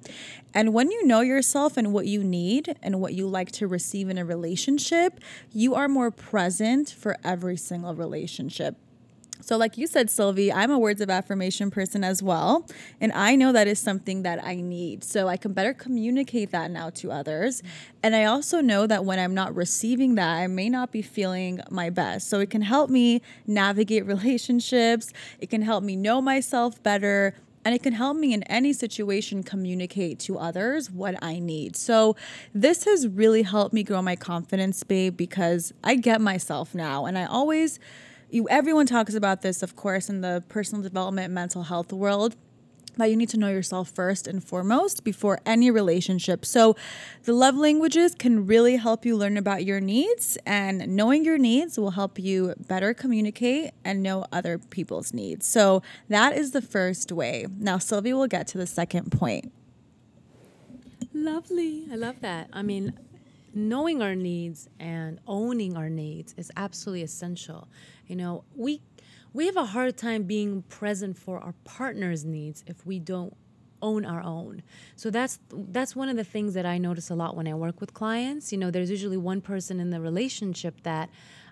And 0.51 0.73
when 0.73 0.89
you 0.89 1.05
know 1.05 1.21
yourself 1.21 1.77
and 1.77 1.93
what 1.93 2.07
you 2.07 2.23
need 2.23 2.75
and 2.81 2.99
what 2.99 3.13
you 3.13 3.27
like 3.27 3.51
to 3.53 3.67
receive 3.67 4.09
in 4.09 4.17
a 4.17 4.25
relationship, 4.25 5.19
you 5.53 5.75
are 5.75 5.87
more 5.87 6.09
present 6.09 6.89
for 6.89 7.17
every 7.23 7.55
single 7.55 7.93
relationship. 7.93 8.77
So, 9.45 9.57
like 9.57 9.77
you 9.77 9.85
said, 9.85 10.09
Sylvie, 10.09 10.51
I'm 10.51 10.71
a 10.71 10.79
words 10.79 11.01
of 11.01 11.11
affirmation 11.11 11.69
person 11.69 12.03
as 12.03 12.23
well. 12.23 12.65
And 12.99 13.11
I 13.11 13.35
know 13.35 13.51
that 13.51 13.67
is 13.67 13.77
something 13.77 14.23
that 14.23 14.43
I 14.43 14.55
need. 14.55 15.03
So, 15.03 15.27
I 15.27 15.37
can 15.37 15.53
better 15.53 15.71
communicate 15.71 16.49
that 16.49 16.71
now 16.71 16.89
to 16.95 17.11
others. 17.11 17.61
And 18.01 18.15
I 18.15 18.25
also 18.25 18.59
know 18.59 18.87
that 18.87 19.05
when 19.05 19.19
I'm 19.19 19.35
not 19.35 19.55
receiving 19.55 20.15
that, 20.15 20.37
I 20.37 20.47
may 20.47 20.67
not 20.67 20.91
be 20.91 21.03
feeling 21.03 21.59
my 21.69 21.91
best. 21.91 22.27
So, 22.27 22.39
it 22.39 22.49
can 22.49 22.63
help 22.63 22.89
me 22.89 23.21
navigate 23.45 24.03
relationships, 24.07 25.13
it 25.39 25.51
can 25.51 25.61
help 25.61 25.83
me 25.83 25.95
know 25.95 26.23
myself 26.23 26.81
better. 26.81 27.35
And 27.63 27.73
it 27.73 27.83
can 27.83 27.93
help 27.93 28.17
me 28.17 28.33
in 28.33 28.43
any 28.43 28.73
situation 28.73 29.41
communicate 29.41 30.19
to 30.21 30.37
others 30.39 30.89
what 30.89 31.15
I 31.23 31.37
need. 31.37 31.75
So, 31.75 32.15
this 32.55 32.85
has 32.85 33.07
really 33.07 33.43
helped 33.43 33.75
me 33.75 33.83
grow 33.83 34.01
my 34.01 34.15
confidence, 34.15 34.81
babe, 34.81 35.15
because 35.15 35.71
I 35.83 35.97
get 35.97 36.19
myself 36.19 36.73
now. 36.73 37.05
And 37.05 37.15
I 37.15 37.25
always, 37.25 37.79
you 38.35 38.47
everyone 38.49 38.85
talks 38.85 39.13
about 39.13 39.41
this 39.41 39.63
of 39.63 39.75
course 39.75 40.09
in 40.09 40.21
the 40.21 40.43
personal 40.49 40.83
development 40.83 41.33
mental 41.33 41.63
health 41.63 41.93
world 41.93 42.35
that 42.97 43.09
you 43.09 43.15
need 43.15 43.29
to 43.29 43.37
know 43.37 43.49
yourself 43.49 43.89
first 43.89 44.27
and 44.27 44.43
foremost 44.43 45.03
before 45.03 45.39
any 45.45 45.69
relationship. 45.69 46.45
So, 46.45 46.77
the 47.23 47.33
love 47.33 47.57
languages 47.57 48.15
can 48.15 48.45
really 48.45 48.77
help 48.77 49.05
you 49.05 49.17
learn 49.17 49.35
about 49.35 49.65
your 49.65 49.81
needs, 49.81 50.37
and 50.45 50.87
knowing 50.95 51.25
your 51.25 51.37
needs 51.37 51.77
will 51.77 51.91
help 51.91 52.17
you 52.17 52.53
better 52.67 52.93
communicate 52.93 53.71
and 53.83 54.01
know 54.01 54.25
other 54.31 54.57
people's 54.57 55.13
needs. 55.13 55.45
So, 55.45 55.81
that 56.07 56.37
is 56.37 56.51
the 56.51 56.61
first 56.61 57.11
way. 57.11 57.47
Now, 57.59 57.79
Sylvie 57.79 58.13
will 58.13 58.27
get 58.27 58.47
to 58.47 58.57
the 58.57 58.67
second 58.67 59.11
point. 59.11 59.51
Lovely. 61.13 61.87
I 61.91 61.95
love 61.95 62.21
that. 62.21 62.49
I 62.53 62.61
mean, 62.61 62.93
knowing 63.55 64.01
our 64.01 64.15
needs 64.15 64.69
and 64.79 65.19
owning 65.25 65.77
our 65.77 65.89
needs 65.89 66.35
is 66.37 66.51
absolutely 66.57 67.03
essential. 67.03 67.67
You 68.07 68.17
know, 68.17 68.43
we 68.55 68.81
we 69.33 69.47
have 69.47 69.57
a 69.57 69.65
hard 69.65 69.97
time 69.97 70.23
being 70.23 70.61
present 70.63 71.17
for 71.17 71.39
our 71.39 71.53
partner's 71.63 72.23
needs 72.23 72.63
if 72.67 72.85
we 72.85 72.99
don't 72.99 73.35
own 73.81 74.05
our 74.05 74.21
own. 74.21 74.61
So 74.95 75.09
that's 75.09 75.39
that's 75.51 75.95
one 75.95 76.09
of 76.09 76.17
the 76.17 76.23
things 76.23 76.53
that 76.53 76.65
I 76.65 76.77
notice 76.77 77.09
a 77.09 77.15
lot 77.15 77.35
when 77.35 77.47
I 77.47 77.53
work 77.53 77.79
with 77.81 77.93
clients. 77.93 78.51
You 78.51 78.57
know, 78.57 78.71
there's 78.71 78.89
usually 78.89 79.17
one 79.17 79.41
person 79.41 79.79
in 79.79 79.89
the 79.89 80.01
relationship 80.01 80.81
that 80.83 81.09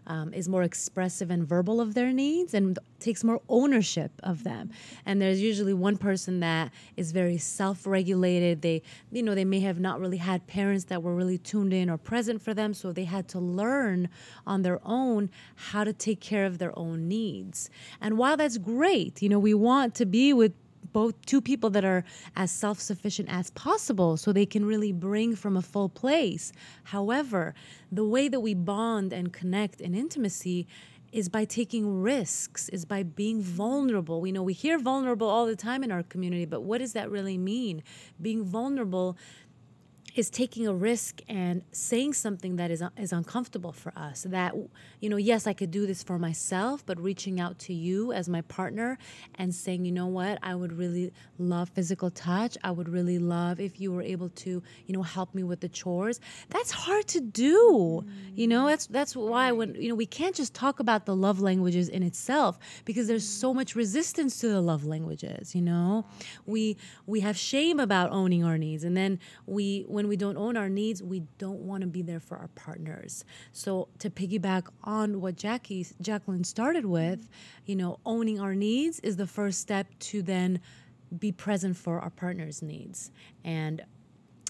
um, 0.08 0.34
is 0.34 0.50
more 0.50 0.64
expressive 0.64 1.30
and 1.30 1.48
verbal 1.48 1.80
of 1.82 1.94
their 1.94 2.12
needs 2.12 2.54
and 2.54 2.78
takes 3.00 3.24
more 3.24 3.42
ownership 3.50 4.12
of 4.24 4.44
them. 4.44 4.72
And 5.06 5.22
there's 5.22 5.42
usually 5.42 5.74
one 5.74 5.98
person 5.98 6.40
that 6.40 6.72
is 6.96 7.12
very 7.12 7.38
self-regulated. 7.38 8.62
They, 8.62 8.82
you 9.12 9.24
know, 9.24 9.36
they 9.36 9.46
may 9.46 9.60
have 9.62 9.80
not 9.80 10.00
really 10.00 10.18
had 10.18 10.48
parents 10.48 10.86
that 10.86 11.04
were 11.04 11.16
really 11.16 11.38
tuned 11.38 11.74
in 11.74 11.90
or 11.90 11.98
present 11.98 12.42
for 12.42 12.54
them, 12.54 12.74
so 12.74 12.92
they 12.92 13.04
had 13.04 13.28
to 13.30 13.40
learn 13.40 14.10
on 14.48 14.62
their 14.62 14.80
own 14.86 15.30
how 15.56 15.84
to 15.84 15.94
take 15.94 16.20
care 16.20 16.46
of 16.46 16.58
their 16.58 16.78
own 16.78 17.08
needs. 17.08 17.70
And 18.00 18.18
while 18.18 18.38
that's 18.38 18.58
great, 18.58 19.22
you 19.22 19.30
know, 19.30 19.40
we 19.40 19.54
want 19.54 19.96
to 19.96 20.06
be 20.06 20.34
with 20.34 20.54
both 20.94 21.20
two 21.26 21.42
people 21.42 21.70
that 21.72 21.84
are 21.84 22.06
as 22.36 22.52
self 22.52 22.80
sufficient 22.80 23.30
as 23.30 23.50
possible 23.52 24.16
so 24.16 24.32
they 24.32 24.46
can 24.46 24.66
really 24.66 24.92
bring 24.92 25.36
from 25.36 25.58
a 25.58 25.62
full 25.62 25.90
place. 25.90 26.54
However, 26.86 27.54
the 27.92 28.06
way 28.06 28.28
that 28.28 28.40
we 28.40 28.54
bond 28.54 29.12
and 29.12 29.34
connect 29.34 29.82
in 29.82 29.96
intimacy 29.96 30.68
is 31.14 31.30
by 31.30 31.46
taking 31.46 32.02
risks, 32.02 32.70
is 32.70 32.86
by 32.86 33.04
being 33.04 33.40
vulnerable. 33.40 34.20
We 34.20 34.32
know 34.32 34.42
we 34.42 34.54
hear 34.54 34.80
vulnerable 34.80 35.30
all 35.30 35.46
the 35.46 35.56
time 35.56 35.84
in 35.84 35.92
our 35.92 36.02
community, 36.02 36.46
but 36.46 36.62
what 36.62 36.80
does 36.80 36.94
that 36.94 37.12
really 37.12 37.38
mean? 37.38 37.84
Being 38.20 38.44
vulnerable 38.44 39.16
is 40.16 40.30
taking 40.30 40.68
a 40.68 40.74
risk 40.74 41.22
and 41.28 41.64
saying 41.72 42.14
something 42.14 42.56
that 42.58 42.70
is 42.70 42.82
uh, 42.82 42.90
is 42.98 43.12
uncomfortable 43.12 43.72
for 43.72 43.92
us 43.96 44.26
that 44.30 44.54
you 45.00 45.10
know 45.10 45.18
yes 45.18 45.48
I 45.48 45.54
could 45.54 45.72
do 45.72 45.88
this 45.88 46.04
for 46.04 46.20
myself 46.20 46.86
but 46.86 47.00
reaching 47.00 47.40
out 47.40 47.58
to 47.60 47.74
you 47.74 48.14
as 48.14 48.30
my 48.30 48.42
partner 48.42 48.98
and 49.36 49.54
saying 49.54 49.86
you 49.86 49.92
know 49.92 50.08
what? 50.08 50.40
I 50.44 50.56
would 50.56 50.74
really 50.74 51.12
love 51.40 51.70
physical 51.70 52.12
touch. 52.12 52.58
I 52.64 52.72
would 52.72 52.90
really 52.90 53.20
love 53.20 53.60
if 53.60 53.80
you 53.80 53.92
were 53.92 54.02
able 54.02 54.30
to 54.30 54.62
you 54.86 54.94
know 54.94 55.04
help 55.04 55.34
me 55.34 55.44
with 55.44 55.60
the 55.62 55.70
chores. 55.70 56.20
That's 56.50 56.72
hard 56.72 57.08
to 57.08 57.22
do. 57.22 58.06
You 58.36 58.48
know 58.48 58.68
that's 58.68 58.88
that's 58.88 59.16
why 59.16 59.52
when 59.52 59.76
you 59.76 59.90
know 59.90 59.96
we 59.96 60.06
can't 60.06 60.36
just 60.36 60.54
talk 60.54 60.80
about 60.80 61.06
the 61.06 61.16
love 61.16 61.40
languages 61.40 61.90
in 61.90 62.04
itself 62.04 62.60
because 62.86 63.08
there's 63.08 63.28
so 63.28 63.54
much 63.54 63.76
resistance 63.76 64.40
to 64.40 64.48
the 64.50 64.62
love 64.62 64.86
languages 64.86 65.56
you 65.56 65.62
know? 65.62 66.06
We 66.46 66.78
we 67.06 67.22
have 67.22 67.38
shame 67.38 67.80
about 67.80 68.12
owning 68.12 68.44
our 68.44 68.58
needs 68.58 68.84
and 68.84 68.96
then 68.96 69.20
we 69.46 69.86
when 69.88 70.03
when 70.04 70.10
we 70.10 70.18
don't 70.18 70.36
own 70.36 70.58
our 70.58 70.68
needs, 70.68 71.02
we 71.02 71.22
don't 71.38 71.62
want 71.62 71.80
to 71.80 71.88
be 71.88 72.02
there 72.02 72.20
for 72.20 72.36
our 72.38 72.50
partners. 72.56 73.24
So 73.54 73.88
to 74.00 74.10
piggyback 74.10 74.68
on 74.84 75.22
what 75.22 75.38
Jackie 75.38 75.88
Jacqueline 76.02 76.44
started 76.44 76.86
with, 76.86 77.30
you 77.66 77.78
know, 77.78 78.00
owning 78.06 78.38
our 78.38 78.54
needs 78.54 79.00
is 79.00 79.16
the 79.16 79.26
first 79.26 79.62
step 79.62 79.88
to 80.00 80.22
then 80.22 80.60
be 81.18 81.32
present 81.32 81.78
for 81.78 82.02
our 82.02 82.10
partner's 82.10 82.62
needs. 82.62 83.12
And 83.46 83.82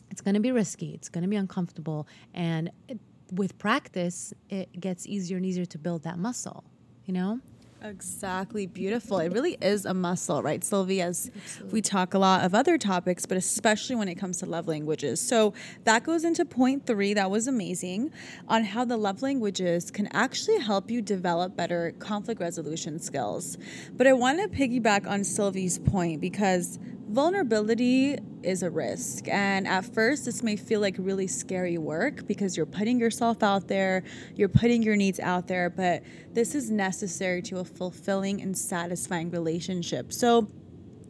it's 0.10 0.22
going 0.22 0.34
to 0.34 0.40
be 0.40 0.52
risky, 0.52 0.96
it's 0.96 1.08
going 1.08 1.22
to 1.22 1.30
be 1.30 1.36
uncomfortable, 1.36 2.08
and 2.34 2.72
it, 2.88 3.00
with 3.32 3.56
practice, 3.60 4.34
it 4.50 4.80
gets 4.80 5.06
easier 5.06 5.38
and 5.38 5.46
easier 5.46 5.66
to 5.66 5.78
build 5.78 6.02
that 6.04 6.18
muscle, 6.18 6.64
you 7.06 7.14
know? 7.14 7.40
Exactly. 7.84 8.66
Beautiful. 8.66 9.20
It 9.20 9.34
really 9.34 9.58
is 9.62 9.86
a 9.86 9.94
muscle, 9.94 10.42
right, 10.42 10.64
Sylvie? 10.64 11.02
As 11.02 11.30
we 11.70 11.82
talk 11.82 12.14
a 12.14 12.18
lot 12.18 12.46
of 12.46 12.56
other 12.56 12.78
topics, 12.78 13.26
but 13.26 13.38
especially 13.38 13.98
when 13.98 14.08
it 14.08 14.16
comes 14.16 14.38
to 14.38 14.46
love 14.46 14.70
languages. 14.70 15.20
So 15.20 15.54
that 15.84 16.06
goes 16.06 16.24
into 16.24 16.46
point 16.46 16.86
three. 16.86 17.14
That 17.14 17.30
was 17.30 17.46
amazing 17.48 18.12
on 18.48 18.64
how 18.64 18.86
the 18.86 18.96
love 18.96 19.22
languages 19.22 19.92
can 19.92 20.08
actually 20.14 20.60
help 20.60 20.90
you 20.90 21.02
develop 21.02 21.58
better 21.58 21.94
conflict 22.00 22.40
resolution 22.40 23.00
skills. 23.00 23.58
But 23.92 24.08
I 24.08 24.14
want 24.14 24.40
to 24.40 24.48
piggyback 24.48 25.06
on 25.06 25.26
Sylvie's 25.26 25.78
point 25.78 26.22
because 26.22 26.80
vulnerability 27.14 28.18
is 28.42 28.64
a 28.64 28.70
risk. 28.70 29.28
And 29.28 29.68
at 29.68 29.86
first, 29.86 30.26
this 30.26 30.42
may 30.42 30.56
feel 30.56 30.82
like 30.82 30.96
really 30.98 31.28
scary 31.28 31.78
work 31.78 32.26
because 32.28 32.58
you're 32.58 32.66
putting 32.66 33.00
yourself 33.00 33.44
out 33.44 33.68
there, 33.68 34.04
you're 34.36 34.50
putting 34.50 34.82
your 34.82 34.96
needs 34.96 35.20
out 35.20 35.48
there, 35.48 35.70
but 35.70 36.04
this 36.34 36.56
is 36.56 36.72
necessary 36.72 37.42
to 37.44 37.60
a 37.60 37.64
fulfilling 37.64 38.42
and 38.42 38.58
satisfying 38.58 39.30
relationship. 39.30 40.12
So, 40.12 40.48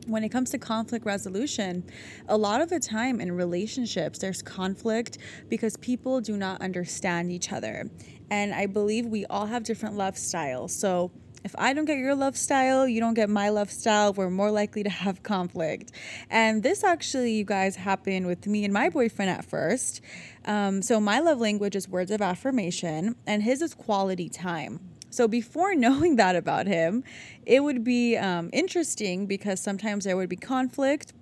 when 0.05 0.25
it 0.25 0.29
comes 0.29 0.49
to 0.49 0.57
conflict 0.57 1.05
resolution, 1.05 1.81
a 2.27 2.35
lot 2.35 2.59
of 2.59 2.69
the 2.69 2.77
time 2.77 3.21
in 3.21 3.31
relationships, 3.31 4.19
there's 4.19 4.41
conflict 4.41 5.17
because 5.47 5.77
people 5.77 6.19
do 6.19 6.35
not 6.35 6.61
understand 6.61 7.31
each 7.31 7.53
other. 7.53 7.89
And 8.29 8.53
I 8.53 8.65
believe 8.65 9.05
we 9.05 9.25
all 9.27 9.45
have 9.45 9.63
different 9.63 9.95
love 9.95 10.17
styles. 10.17 10.75
So, 10.75 11.11
if 11.43 11.53
I 11.57 11.73
don't 11.73 11.85
get 11.85 11.97
your 11.97 12.15
love 12.15 12.37
style, 12.37 12.87
you 12.87 12.99
don't 12.99 13.13
get 13.13 13.29
my 13.29 13.49
love 13.49 13.69
style, 13.69 14.13
we're 14.13 14.29
more 14.29 14.51
likely 14.51 14.83
to 14.83 14.89
have 14.89 15.23
conflict. 15.23 15.91
And 16.29 16.63
this 16.63 16.83
actually, 16.83 17.33
you 17.33 17.43
guys, 17.43 17.75
happened 17.75 18.27
with 18.27 18.47
me 18.47 18.63
and 18.63 18.73
my 18.73 18.89
boyfriend 18.89 19.29
at 19.29 19.45
first. 19.45 20.01
Um, 20.45 20.81
so, 20.81 20.99
my 20.99 21.19
love 21.19 21.39
language 21.39 21.75
is 21.75 21.87
words 21.87 22.11
of 22.11 22.21
affirmation, 22.21 23.15
and 23.27 23.43
his 23.43 23.61
is 23.61 23.73
quality 23.73 24.29
time. 24.29 24.79
So, 25.09 25.27
before 25.27 25.75
knowing 25.85 26.15
that 26.15 26.35
about 26.35 26.67
him, 26.67 27.03
it 27.45 27.61
would 27.63 27.83
be 27.83 28.17
um, 28.17 28.49
interesting 28.53 29.25
because 29.25 29.59
sometimes 29.59 30.05
there 30.05 30.15
would 30.15 30.29
be 30.29 30.37
conflict 30.37 31.13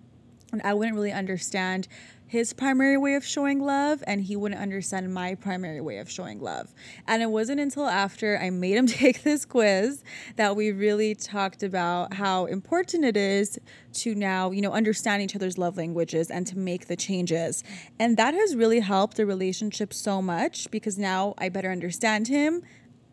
and 0.51 0.61
I 0.63 0.73
wouldn't 0.73 0.95
really 0.95 1.11
understand 1.11 1.87
his 2.31 2.53
primary 2.53 2.95
way 2.95 3.15
of 3.15 3.25
showing 3.25 3.59
love 3.59 4.01
and 4.07 4.21
he 4.21 4.37
wouldn't 4.37 4.61
understand 4.61 5.13
my 5.13 5.35
primary 5.35 5.81
way 5.81 5.97
of 5.97 6.09
showing 6.09 6.39
love. 6.39 6.73
And 7.05 7.21
it 7.21 7.29
wasn't 7.29 7.59
until 7.59 7.87
after 7.87 8.37
I 8.37 8.49
made 8.51 8.77
him 8.77 8.87
take 8.87 9.23
this 9.23 9.43
quiz 9.43 10.01
that 10.37 10.55
we 10.55 10.71
really 10.71 11.13
talked 11.13 11.61
about 11.61 12.13
how 12.13 12.45
important 12.45 13.03
it 13.03 13.17
is 13.17 13.59
to 13.95 14.15
now, 14.15 14.51
you 14.51 14.61
know, 14.61 14.71
understand 14.71 15.21
each 15.21 15.35
other's 15.35 15.57
love 15.57 15.75
languages 15.75 16.31
and 16.31 16.47
to 16.47 16.57
make 16.57 16.87
the 16.87 16.95
changes. 16.95 17.65
And 17.99 18.15
that 18.15 18.33
has 18.33 18.55
really 18.55 18.79
helped 18.79 19.17
the 19.17 19.25
relationship 19.25 19.93
so 19.93 20.21
much 20.21 20.71
because 20.71 20.97
now 20.97 21.33
I 21.37 21.49
better 21.49 21.69
understand 21.69 22.29
him. 22.29 22.63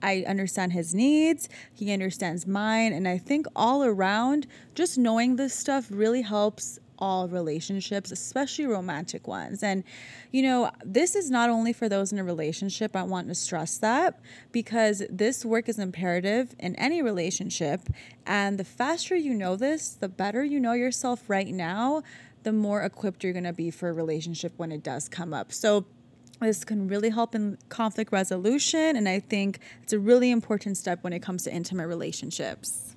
I 0.01 0.25
understand 0.29 0.75
his 0.75 0.95
needs, 0.95 1.49
he 1.75 1.93
understands 1.93 2.47
mine, 2.47 2.93
and 2.93 3.09
I 3.09 3.19
think 3.19 3.47
all 3.57 3.83
around, 3.83 4.47
just 4.77 4.97
knowing 4.97 5.35
this 5.35 5.53
stuff 5.53 5.89
really 5.91 6.23
helps 6.23 6.79
all 6.99 7.29
relationships, 7.29 8.11
especially 8.11 8.67
romantic 8.67 9.27
ones. 9.27 9.63
And, 9.63 9.85
you 10.33 10.43
know, 10.43 10.71
this 10.85 11.15
is 11.15 11.31
not 11.31 11.51
only 11.51 11.73
for 11.73 11.89
those 11.89 12.13
in 12.13 12.19
a 12.19 12.25
relationship, 12.25 12.97
I 12.97 13.03
want 13.03 13.29
to 13.29 13.35
stress 13.35 13.79
that 13.79 14.21
because 14.53 15.03
this 15.11 15.45
work 15.45 15.69
is 15.69 15.79
imperative 15.79 16.55
in 16.59 16.75
any 16.77 17.03
relationship. 17.03 17.83
And 18.27 18.59
the 18.59 18.65
faster 18.65 19.17
you 19.17 19.35
know 19.35 19.57
this, 19.57 19.91
the 19.91 20.09
better 20.09 20.45
you 20.45 20.61
know 20.61 20.73
yourself 20.73 21.29
right 21.29 21.49
now, 21.49 22.03
the 22.43 22.53
more 22.53 22.83
equipped 22.83 23.25
you're 23.25 23.33
going 23.33 23.45
to 23.45 23.53
be 23.53 23.71
for 23.71 23.89
a 23.89 23.93
relationship 23.93 24.53
when 24.57 24.73
it 24.73 24.83
does 24.83 25.09
come 25.09 25.33
up. 25.35 25.53
So, 25.53 25.87
this 26.41 26.65
can 26.65 26.87
really 26.87 27.11
help 27.11 27.35
in 27.35 27.59
conflict 27.69 28.13
resolution, 28.13 28.95
and 28.95 29.09
I 29.09 29.19
think 29.19 29.59
it's 29.83 29.93
a 29.93 29.99
really 29.99 30.31
important 30.31 30.77
step 30.77 31.03
when 31.03 31.13
it 31.13 31.19
comes 31.19 31.43
to 31.45 31.53
intimate 31.53 31.89
relationships. 31.89 32.95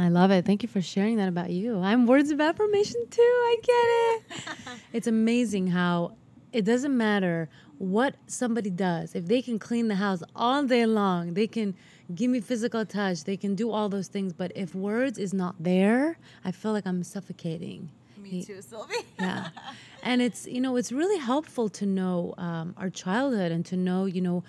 I 0.00 0.08
love 0.08 0.30
it. 0.30 0.46
Thank 0.46 0.62
you 0.62 0.68
for 0.68 0.80
sharing 0.80 1.16
that 1.18 1.28
about 1.28 1.50
you. 1.50 1.78
I'm 1.78 2.06
words 2.06 2.30
of 2.30 2.40
affirmation 2.40 3.06
too. 3.10 3.20
I 3.20 3.56
get 3.62 4.38
it. 4.38 4.80
it's 4.94 5.06
amazing 5.06 5.66
how 5.66 6.16
it 6.52 6.64
doesn't 6.64 6.96
matter 6.96 7.50
what 7.76 8.14
somebody 8.26 8.70
does. 8.70 9.14
If 9.14 9.26
they 9.26 9.42
can 9.42 9.58
clean 9.58 9.88
the 9.88 9.96
house 9.96 10.22
all 10.34 10.64
day 10.64 10.86
long, 10.86 11.34
they 11.34 11.46
can 11.46 11.74
give 12.14 12.30
me 12.30 12.40
physical 12.40 12.86
touch, 12.86 13.24
they 13.24 13.36
can 13.36 13.54
do 13.54 13.70
all 13.70 13.90
those 13.90 14.08
things. 14.08 14.32
But 14.32 14.52
if 14.54 14.74
words 14.74 15.18
is 15.18 15.34
not 15.34 15.54
there, 15.60 16.16
I 16.46 16.50
feel 16.50 16.72
like 16.72 16.86
I'm 16.86 17.02
suffocating. 17.02 17.90
Me 18.16 18.42
too, 18.42 18.62
Sylvie. 18.62 18.94
yeah. 19.18 19.48
And 20.02 20.22
it's, 20.22 20.46
you 20.46 20.62
know, 20.62 20.76
it's 20.76 20.92
really 20.92 21.18
helpful 21.18 21.68
to 21.68 21.84
know 21.84 22.32
um, 22.38 22.74
our 22.78 22.88
childhood 22.88 23.52
and 23.52 23.66
to 23.66 23.76
know, 23.76 24.06
you 24.06 24.22
know, 24.22 24.42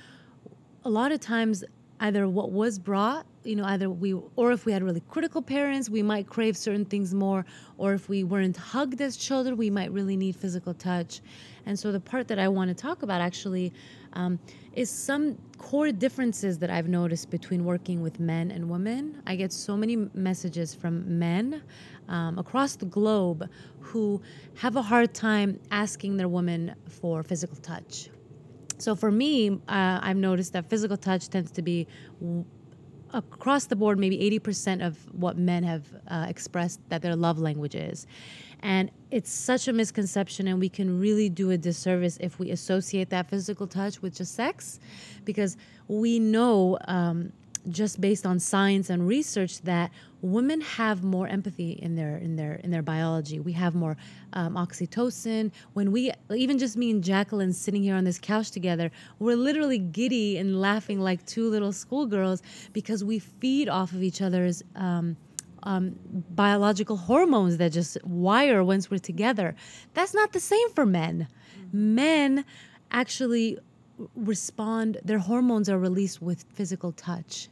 a 0.85 0.89
lot 0.89 1.11
of 1.11 1.19
times 1.19 1.65
either 2.01 2.27
what 2.27 2.51
was 2.51 2.77
brought 2.79 3.25
you 3.43 3.55
know 3.55 3.63
either 3.65 3.89
we 3.89 4.13
or 4.35 4.51
if 4.51 4.65
we 4.65 4.71
had 4.71 4.83
really 4.83 5.01
critical 5.09 5.41
parents 5.41 5.89
we 5.89 6.01
might 6.01 6.27
crave 6.27 6.57
certain 6.57 6.85
things 6.85 7.13
more 7.13 7.45
or 7.77 7.93
if 7.93 8.09
we 8.09 8.23
weren't 8.23 8.57
hugged 8.57 9.01
as 9.01 9.15
children 9.15 9.55
we 9.57 9.69
might 9.69 9.91
really 9.91 10.17
need 10.17 10.35
physical 10.35 10.73
touch. 10.73 11.21
And 11.65 11.77
so 11.77 11.91
the 11.91 11.99
part 11.99 12.27
that 12.27 12.39
i 12.39 12.47
want 12.47 12.69
to 12.69 12.73
talk 12.73 13.03
about 13.03 13.21
actually 13.21 13.71
um, 14.13 14.39
is 14.73 14.89
some 14.89 15.37
core 15.57 15.91
differences 15.91 16.57
that 16.59 16.69
i've 16.69 16.87
noticed 16.87 17.29
between 17.29 17.63
working 17.63 18.01
with 18.01 18.19
men 18.19 18.51
and 18.51 18.69
women. 18.69 19.21
I 19.27 19.35
get 19.35 19.53
so 19.53 19.77
many 19.77 19.95
messages 20.13 20.73
from 20.73 21.19
men 21.19 21.61
um, 22.09 22.37
across 22.39 22.75
the 22.75 22.85
globe 22.85 23.49
who 23.79 24.21
have 24.55 24.75
a 24.75 24.81
hard 24.81 25.13
time 25.13 25.59
asking 25.69 26.17
their 26.17 26.27
women 26.27 26.75
for 26.87 27.23
physical 27.23 27.57
touch 27.57 28.09
so 28.81 28.95
for 28.95 29.11
me, 29.11 29.51
uh, 29.51 29.99
I've 30.01 30.17
noticed 30.17 30.53
that 30.53 30.69
physical 30.69 30.97
touch 30.97 31.29
tends 31.29 31.51
to 31.51 31.61
be 31.61 31.87
w- 32.19 32.45
across 33.13 33.65
the 33.65 33.75
board, 33.75 33.99
maybe 33.99 34.17
80% 34.39 34.85
of 34.85 34.97
what 35.13 35.37
men 35.37 35.63
have 35.63 35.85
uh, 36.07 36.25
expressed 36.27 36.79
that 36.89 37.01
their 37.01 37.15
love 37.15 37.39
language 37.39 37.75
is. 37.75 38.07
And 38.61 38.91
it's 39.09 39.31
such 39.31 39.67
a 39.67 39.73
misconception, 39.73 40.47
and 40.47 40.59
we 40.59 40.69
can 40.69 40.99
really 40.99 41.29
do 41.29 41.51
a 41.51 41.57
disservice 41.57 42.17
if 42.21 42.39
we 42.39 42.51
associate 42.51 43.09
that 43.09 43.29
physical 43.29 43.67
touch 43.67 44.01
with 44.01 44.15
just 44.15 44.35
sex, 44.35 44.79
because 45.25 45.57
we 45.87 46.19
know 46.19 46.77
um, 46.87 47.33
just 47.69 48.01
based 48.01 48.25
on 48.25 48.39
science 48.39 48.89
and 48.89 49.07
research 49.07 49.61
that 49.61 49.91
women 50.21 50.61
have 50.61 51.03
more 51.03 51.27
empathy 51.27 51.71
in 51.71 51.95
their 51.95 52.17
in 52.17 52.35
their 52.35 52.55
in 52.55 52.71
their 52.71 52.81
biology. 52.81 53.39
We 53.39 53.53
have 53.53 53.75
more 53.75 53.97
um, 54.33 54.55
oxytocin. 54.55 55.51
When 55.73 55.91
we 55.91 56.11
even 56.33 56.57
just 56.57 56.77
me 56.77 56.91
and 56.91 57.03
Jacqueline 57.03 57.53
sitting 57.53 57.83
here 57.83 57.95
on 57.95 58.03
this 58.03 58.19
couch 58.19 58.51
together, 58.51 58.91
we're 59.19 59.35
literally 59.35 59.77
giddy 59.77 60.37
and 60.37 60.59
laughing 60.59 60.99
like 60.99 61.25
two 61.25 61.49
little 61.49 61.71
schoolgirls 61.71 62.41
because 62.73 63.03
we 63.03 63.19
feed 63.19 63.69
off 63.69 63.91
of 63.93 64.03
each 64.03 64.21
other's. 64.21 64.63
Um, 64.75 65.17
um, 65.63 65.95
biological 66.31 66.97
hormones 66.97 67.57
that 67.57 67.71
just 67.71 68.03
wire 68.03 68.63
once 68.63 68.89
we're 68.89 68.97
together. 68.97 69.55
That's 69.93 70.11
not 70.11 70.33
the 70.33 70.39
same 70.39 70.71
for 70.71 70.87
men. 70.87 71.27
Mm-hmm. 71.55 71.95
Men 71.95 72.45
actually 72.91 73.59
respond, 74.15 74.97
their 75.03 75.19
hormones 75.19 75.69
are 75.69 75.79
released 75.79 76.21
with 76.21 76.43
physical 76.53 76.91
touch 76.91 77.49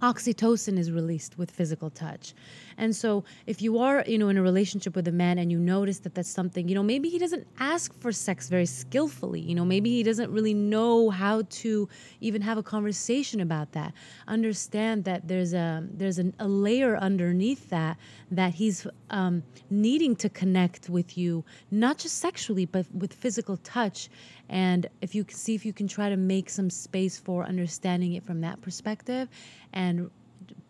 oxytocin 0.00 0.78
is 0.78 0.92
released 0.92 1.38
with 1.38 1.50
physical 1.50 1.90
touch. 1.90 2.34
And 2.78 2.94
so 2.94 3.24
if 3.46 3.60
you 3.60 3.78
are, 3.78 4.04
you 4.06 4.16
know, 4.16 4.28
in 4.28 4.38
a 4.38 4.42
relationship 4.42 4.94
with 4.94 5.08
a 5.08 5.12
man 5.12 5.38
and 5.38 5.50
you 5.50 5.58
notice 5.58 5.98
that 6.00 6.14
that's 6.14 6.28
something, 6.28 6.68
you 6.68 6.74
know, 6.76 6.82
maybe 6.82 7.08
he 7.08 7.18
doesn't 7.18 7.46
ask 7.58 7.92
for 8.00 8.12
sex 8.12 8.48
very 8.48 8.66
skillfully, 8.66 9.40
you 9.40 9.54
know, 9.54 9.64
maybe 9.64 9.90
he 9.90 10.04
doesn't 10.04 10.30
really 10.30 10.54
know 10.54 11.10
how 11.10 11.42
to 11.50 11.88
even 12.20 12.40
have 12.40 12.56
a 12.56 12.62
conversation 12.62 13.40
about 13.40 13.72
that. 13.72 13.92
Understand 14.28 15.04
that 15.04 15.26
there's 15.26 15.52
a 15.52 15.86
there's 15.92 16.18
an, 16.18 16.32
a 16.38 16.46
layer 16.46 16.96
underneath 16.96 17.68
that 17.70 17.96
that 18.30 18.54
he's 18.54 18.86
um, 19.10 19.42
needing 19.70 20.14
to 20.16 20.28
connect 20.28 20.88
with 20.88 21.18
you, 21.18 21.44
not 21.70 21.98
just 21.98 22.18
sexually, 22.18 22.64
but 22.64 22.86
with 22.94 23.12
physical 23.12 23.56
touch. 23.58 24.08
And 24.48 24.86
if 25.02 25.14
you 25.14 25.26
see 25.28 25.54
if 25.54 25.66
you 25.66 25.72
can 25.72 25.88
try 25.88 26.08
to 26.08 26.16
make 26.16 26.48
some 26.48 26.70
space 26.70 27.18
for 27.18 27.44
understanding 27.44 28.14
it 28.14 28.24
from 28.24 28.40
that 28.42 28.60
perspective 28.62 29.28
and 29.72 30.10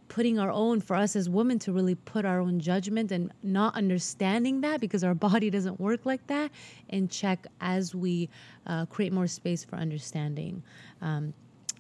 putting 0.09 0.39
our 0.39 0.51
own 0.51 0.81
for 0.81 0.97
us 0.97 1.15
as 1.15 1.29
women 1.29 1.59
to 1.61 1.73
really 1.73 1.95
put 1.95 2.25
our 2.25 2.41
own 2.41 2.59
judgment 2.59 3.13
and 3.13 3.33
not 3.43 3.75
understanding 3.75 4.61
that 4.63 4.81
because 4.81 5.05
our 5.05 5.15
body 5.29 5.51
doesn't 5.51 5.79
work 5.79 6.05
like 6.07 6.27
that 6.27 6.51
in 6.89 7.09
check 7.09 7.47
as 7.61 7.95
we 7.95 8.29
uh, 8.67 8.87
create 8.87 9.13
more 9.13 9.27
space 9.27 9.65
for 9.65 9.77
understanding. 9.77 10.63
Um, 11.01 11.35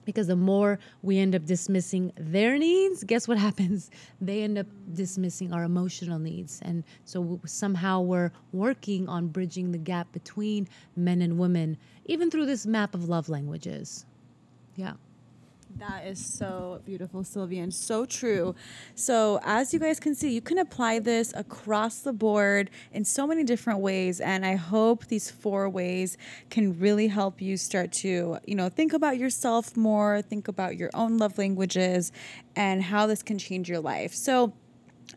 because 0.05 0.29
the 0.29 0.37
more 0.37 0.79
we 1.03 1.19
end 1.19 1.35
up 1.35 1.45
dismissing 1.45 2.11
their 2.17 2.57
needs 2.57 3.05
guess 3.05 3.29
what 3.29 3.37
happens? 3.49 3.91
They 4.21 4.43
end 4.43 4.57
up 4.57 4.67
dismissing 4.95 5.53
our 5.53 5.65
emotional 5.65 6.19
needs. 6.19 6.61
And 6.63 6.83
so 7.05 7.41
somehow 7.45 8.01
we're 8.01 8.33
working 8.53 9.07
on 9.09 9.29
bridging 9.29 9.71
the 9.71 9.79
gap 9.79 10.11
between 10.13 10.67
men 10.97 11.21
and 11.21 11.39
women 11.39 11.77
even 12.07 12.31
through 12.31 12.47
this 12.47 12.65
map 12.65 12.95
of 12.95 13.09
love 13.09 13.29
languages. 13.29 14.07
Yeah 14.77 14.95
that 15.77 16.07
is 16.07 16.25
so 16.25 16.81
beautiful, 16.85 17.23
Sylvia, 17.23 17.63
and 17.63 17.73
so 17.73 18.05
true. 18.05 18.55
So, 18.95 19.39
as 19.45 19.73
you 19.73 19.79
guys 19.79 20.01
can 20.01 20.15
see, 20.15 20.33
you 20.33 20.41
can 20.41 20.59
apply 20.59 20.99
this 20.99 21.33
across 21.37 22.01
the 22.01 22.13
board 22.13 22.71
in 22.93 23.05
so 23.05 23.27
many 23.27 23.45
different 23.45 23.81
ways. 23.81 24.21
And 24.21 24.45
I 24.45 24.57
hope 24.57 25.07
these 25.07 25.31
four 25.31 25.69
ways 25.69 26.17
can 26.51 26.79
really 26.79 27.09
help 27.09 27.41
you 27.41 27.57
start 27.57 27.93
to, 27.93 28.39
you 28.47 28.55
know, 28.55 28.69
think 28.69 28.93
about 28.93 29.19
yourself 29.19 29.77
more, 29.77 30.23
think 30.23 30.49
about 30.49 30.77
your 30.77 30.91
own 30.95 31.19
love 31.19 31.39
languages, 31.39 32.13
and 32.57 32.83
how 32.83 33.07
this 33.07 33.23
can 33.23 33.39
change 33.39 33.69
your 33.69 33.81
life. 33.81 34.15
So, 34.15 34.55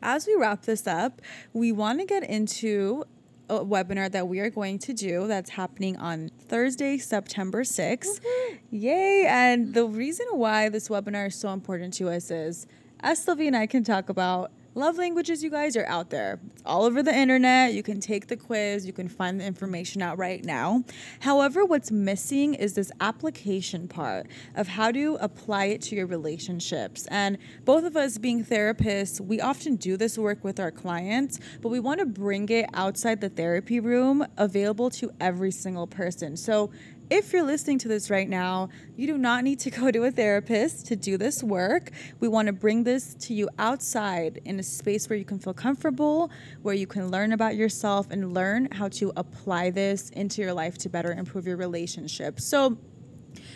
as 0.01 0.27
we 0.27 0.35
wrap 0.35 0.63
this 0.63 0.87
up, 0.87 1.21
we 1.53 1.71
want 1.71 1.99
to 1.99 2.05
get 2.05 2.23
into 2.23 3.05
a 3.51 3.65
webinar 3.65 4.09
that 4.11 4.29
we 4.29 4.39
are 4.39 4.49
going 4.49 4.79
to 4.79 4.93
do 4.93 5.27
that's 5.27 5.49
happening 5.51 5.97
on 5.97 6.31
Thursday, 6.47 6.97
September 6.97 7.63
6th. 7.63 8.21
Mm-hmm. 8.21 8.55
Yay! 8.71 9.25
And 9.27 9.73
the 9.73 9.85
reason 9.85 10.25
why 10.31 10.69
this 10.69 10.87
webinar 10.87 11.27
is 11.27 11.35
so 11.35 11.49
important 11.49 11.93
to 11.95 12.09
us 12.09 12.31
is, 12.31 12.65
as 13.01 13.21
Sylvie 13.21 13.47
and 13.47 13.55
I 13.55 13.67
can 13.67 13.83
talk 13.83 14.07
about, 14.07 14.51
Love 14.73 14.97
languages, 14.97 15.43
you 15.43 15.49
guys, 15.49 15.75
are 15.75 15.85
out 15.87 16.09
there. 16.09 16.39
It's 16.53 16.63
all 16.65 16.85
over 16.85 17.03
the 17.03 17.13
internet. 17.13 17.73
You 17.73 17.83
can 17.83 17.99
take 17.99 18.27
the 18.27 18.37
quiz, 18.37 18.85
you 18.85 18.93
can 18.93 19.09
find 19.09 19.37
the 19.37 19.43
information 19.43 20.01
out 20.01 20.17
right 20.17 20.45
now. 20.45 20.85
However, 21.19 21.65
what's 21.65 21.91
missing 21.91 22.53
is 22.53 22.73
this 22.73 22.89
application 23.01 23.89
part 23.89 24.27
of 24.55 24.69
how 24.69 24.93
to 24.93 25.17
apply 25.19 25.65
it 25.65 25.81
to 25.83 25.97
your 25.97 26.07
relationships. 26.07 27.05
And 27.11 27.37
both 27.65 27.83
of 27.83 27.97
us 27.97 28.17
being 28.17 28.45
therapists, 28.45 29.19
we 29.19 29.41
often 29.41 29.75
do 29.75 29.97
this 29.97 30.17
work 30.17 30.41
with 30.41 30.57
our 30.57 30.71
clients, 30.71 31.37
but 31.61 31.67
we 31.67 31.81
want 31.81 31.99
to 31.99 32.05
bring 32.05 32.47
it 32.47 32.69
outside 32.73 33.19
the 33.19 33.29
therapy 33.29 33.81
room 33.81 34.25
available 34.37 34.89
to 34.91 35.11
every 35.19 35.51
single 35.51 35.85
person. 35.85 36.37
So 36.37 36.71
if 37.11 37.33
you're 37.33 37.43
listening 37.43 37.77
to 37.77 37.89
this 37.89 38.09
right 38.09 38.29
now, 38.29 38.69
you 38.95 39.05
do 39.05 39.17
not 39.17 39.43
need 39.43 39.59
to 39.59 39.69
go 39.69 39.91
to 39.91 40.05
a 40.05 40.11
therapist 40.11 40.85
to 40.87 40.95
do 40.95 41.17
this 41.17 41.43
work. 41.43 41.91
We 42.21 42.29
want 42.29 42.45
to 42.45 42.53
bring 42.53 42.85
this 42.85 43.15
to 43.15 43.33
you 43.33 43.49
outside 43.59 44.39
in 44.45 44.57
a 44.61 44.63
space 44.63 45.09
where 45.09 45.19
you 45.19 45.25
can 45.25 45.37
feel 45.37 45.53
comfortable, 45.53 46.31
where 46.61 46.73
you 46.73 46.87
can 46.87 47.11
learn 47.11 47.33
about 47.33 47.57
yourself 47.57 48.07
and 48.11 48.33
learn 48.33 48.69
how 48.71 48.87
to 48.87 49.11
apply 49.17 49.71
this 49.71 50.09
into 50.11 50.41
your 50.41 50.53
life 50.53 50.77
to 50.79 50.89
better 50.89 51.11
improve 51.11 51.45
your 51.45 51.57
relationship. 51.57 52.39
So, 52.39 52.77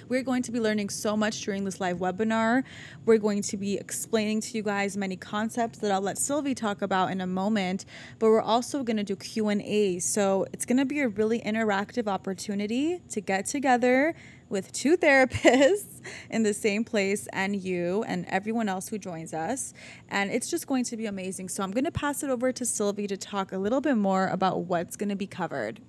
we're 0.09 0.23
going 0.23 0.43
to 0.43 0.51
be 0.51 0.59
learning 0.59 0.89
so 0.89 1.15
much 1.15 1.41
during 1.41 1.63
this 1.65 1.79
live 1.79 1.97
webinar. 1.97 2.63
We're 3.05 3.17
going 3.17 3.41
to 3.43 3.57
be 3.57 3.75
explaining 3.75 4.41
to 4.41 4.57
you 4.57 4.63
guys 4.63 4.95
many 4.97 5.15
concepts 5.15 5.79
that 5.79 5.91
I'll 5.91 6.01
let 6.01 6.17
Sylvie 6.17 6.55
talk 6.55 6.81
about 6.81 7.11
in 7.11 7.21
a 7.21 7.27
moment, 7.27 7.85
but 8.19 8.29
we're 8.29 8.41
also 8.41 8.83
going 8.83 8.97
to 8.97 9.03
do 9.03 9.15
Q&A. 9.15 9.99
So 9.99 10.45
it's 10.53 10.65
going 10.65 10.77
to 10.77 10.85
be 10.85 10.99
a 11.01 11.07
really 11.07 11.39
interactive 11.41 12.07
opportunity 12.07 13.01
to 13.09 13.21
get 13.21 13.45
together 13.45 14.15
with 14.49 14.71
two 14.71 14.97
therapists 15.05 16.01
in 16.29 16.43
the 16.43 16.53
same 16.53 16.83
place 16.83 17.27
and 17.33 17.55
you 17.55 18.03
and 18.07 18.25
everyone 18.29 18.69
else 18.69 18.89
who 18.89 18.97
joins 18.97 19.33
us. 19.33 19.73
And 20.09 20.31
it's 20.31 20.49
just 20.49 20.67
going 20.67 20.83
to 20.85 20.97
be 20.97 21.05
amazing. 21.05 21.49
So 21.49 21.63
I'm 21.63 21.71
going 21.71 21.85
to 21.85 21.91
pass 21.91 22.23
it 22.23 22.29
over 22.29 22.51
to 22.51 22.65
Sylvie 22.65 23.07
to 23.07 23.17
talk 23.17 23.51
a 23.51 23.57
little 23.57 23.81
bit 23.81 23.95
more 23.95 24.27
about 24.27 24.61
what's 24.61 24.95
going 24.95 25.09
to 25.09 25.15
be 25.15 25.27
covered. 25.27 25.81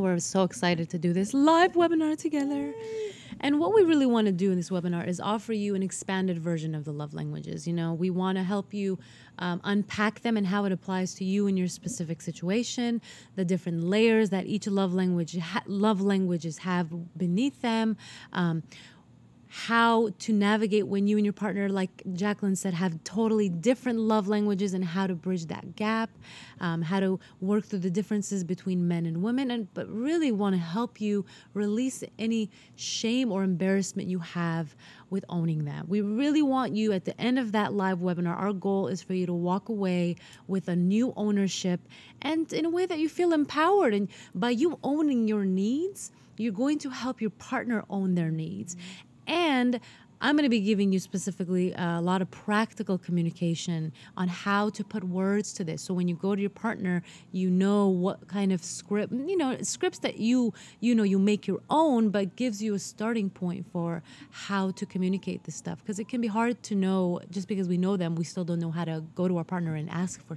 We're 0.00 0.18
so 0.18 0.44
excited 0.44 0.88
to 0.90 0.98
do 0.98 1.12
this 1.12 1.34
live 1.34 1.72
webinar 1.72 2.16
together. 2.16 2.72
And 3.40 3.60
what 3.60 3.74
we 3.74 3.82
really 3.82 4.06
want 4.06 4.26
to 4.26 4.32
do 4.32 4.50
in 4.50 4.56
this 4.56 4.70
webinar 4.70 5.06
is 5.06 5.20
offer 5.20 5.52
you 5.52 5.74
an 5.74 5.82
expanded 5.82 6.38
version 6.38 6.74
of 6.74 6.84
the 6.84 6.92
love 6.92 7.12
languages. 7.12 7.66
You 7.66 7.74
know, 7.74 7.92
we 7.92 8.08
want 8.08 8.38
to 8.38 8.44
help 8.44 8.72
you 8.72 8.98
um, 9.38 9.60
unpack 9.64 10.20
them 10.20 10.38
and 10.38 10.46
how 10.46 10.64
it 10.64 10.72
applies 10.72 11.14
to 11.14 11.24
you 11.24 11.46
in 11.46 11.56
your 11.56 11.68
specific 11.68 12.22
situation, 12.22 13.02
the 13.36 13.44
different 13.44 13.84
layers 13.84 14.30
that 14.30 14.46
each 14.46 14.66
love 14.66 14.94
language 14.94 15.36
ha- 15.38 15.62
love 15.66 16.00
languages 16.00 16.58
have 16.58 16.88
beneath 17.18 17.60
them. 17.60 17.96
Um, 18.32 18.62
how 19.52 20.10
to 20.20 20.32
navigate 20.32 20.86
when 20.86 21.08
you 21.08 21.16
and 21.16 21.26
your 21.26 21.32
partner, 21.32 21.68
like 21.68 22.04
Jacqueline 22.12 22.54
said, 22.54 22.72
have 22.72 23.02
totally 23.02 23.48
different 23.48 23.98
love 23.98 24.28
languages 24.28 24.74
and 24.74 24.84
how 24.84 25.08
to 25.08 25.14
bridge 25.16 25.46
that 25.46 25.74
gap, 25.74 26.08
um, 26.60 26.82
how 26.82 27.00
to 27.00 27.18
work 27.40 27.64
through 27.64 27.80
the 27.80 27.90
differences 27.90 28.44
between 28.44 28.86
men 28.86 29.06
and 29.06 29.20
women, 29.24 29.50
and 29.50 29.66
but 29.74 29.88
really 29.88 30.30
want 30.30 30.54
to 30.54 30.60
help 30.60 31.00
you 31.00 31.26
release 31.52 32.04
any 32.16 32.48
shame 32.76 33.32
or 33.32 33.42
embarrassment 33.42 34.08
you 34.08 34.20
have 34.20 34.76
with 35.10 35.24
owning 35.28 35.64
that. 35.64 35.88
We 35.88 36.00
really 36.00 36.42
want 36.42 36.76
you 36.76 36.92
at 36.92 37.04
the 37.04 37.20
end 37.20 37.36
of 37.36 37.50
that 37.50 37.72
live 37.72 37.98
webinar. 37.98 38.36
Our 38.38 38.52
goal 38.52 38.86
is 38.86 39.02
for 39.02 39.14
you 39.14 39.26
to 39.26 39.34
walk 39.34 39.68
away 39.68 40.14
with 40.46 40.68
a 40.68 40.76
new 40.76 41.12
ownership 41.16 41.80
and 42.22 42.52
in 42.52 42.66
a 42.66 42.70
way 42.70 42.86
that 42.86 43.00
you 43.00 43.08
feel 43.08 43.32
empowered. 43.32 43.94
And 43.94 44.08
by 44.32 44.50
you 44.50 44.78
owning 44.84 45.26
your 45.26 45.44
needs, 45.44 46.12
you're 46.36 46.52
going 46.52 46.78
to 46.78 46.90
help 46.90 47.20
your 47.20 47.30
partner 47.30 47.84
own 47.90 48.14
their 48.14 48.30
needs. 48.30 48.76
And 49.30 49.78
I'm 50.20 50.36
going 50.36 50.44
to 50.44 50.50
be 50.50 50.60
giving 50.60 50.92
you 50.92 50.98
specifically 50.98 51.72
a 51.72 52.00
lot 52.02 52.20
of 52.20 52.30
practical 52.30 52.98
communication 52.98 53.92
on 54.18 54.28
how 54.28 54.68
to 54.70 54.84
put 54.84 55.02
words 55.02 55.54
to 55.54 55.64
this. 55.64 55.80
So 55.80 55.94
when 55.94 56.08
you 56.08 56.14
go 56.14 56.34
to 56.34 56.40
your 56.40 56.50
partner, 56.50 57.02
you 57.32 57.48
know 57.48 57.88
what 57.88 58.28
kind 58.28 58.52
of 58.52 58.62
script, 58.62 59.12
you 59.12 59.36
know, 59.36 59.56
scripts 59.62 60.00
that 60.00 60.18
you, 60.18 60.52
you 60.80 60.94
know, 60.94 61.04
you 61.04 61.18
make 61.18 61.46
your 61.46 61.60
own, 61.70 62.10
but 62.10 62.36
gives 62.36 62.62
you 62.62 62.74
a 62.74 62.78
starting 62.78 63.30
point 63.30 63.64
for 63.72 64.02
how 64.30 64.72
to 64.72 64.84
communicate 64.84 65.44
this 65.44 65.54
stuff. 65.54 65.78
Because 65.78 65.98
it 65.98 66.08
can 66.08 66.20
be 66.20 66.28
hard 66.28 66.62
to 66.64 66.74
know 66.74 67.20
just 67.30 67.48
because 67.48 67.66
we 67.66 67.78
know 67.78 67.96
them, 67.96 68.14
we 68.14 68.24
still 68.24 68.44
don't 68.44 68.60
know 68.60 68.72
how 68.72 68.84
to 68.84 69.02
go 69.14 69.26
to 69.26 69.38
our 69.38 69.44
partner 69.44 69.74
and 69.74 69.88
ask 69.88 70.22
for 70.26 70.36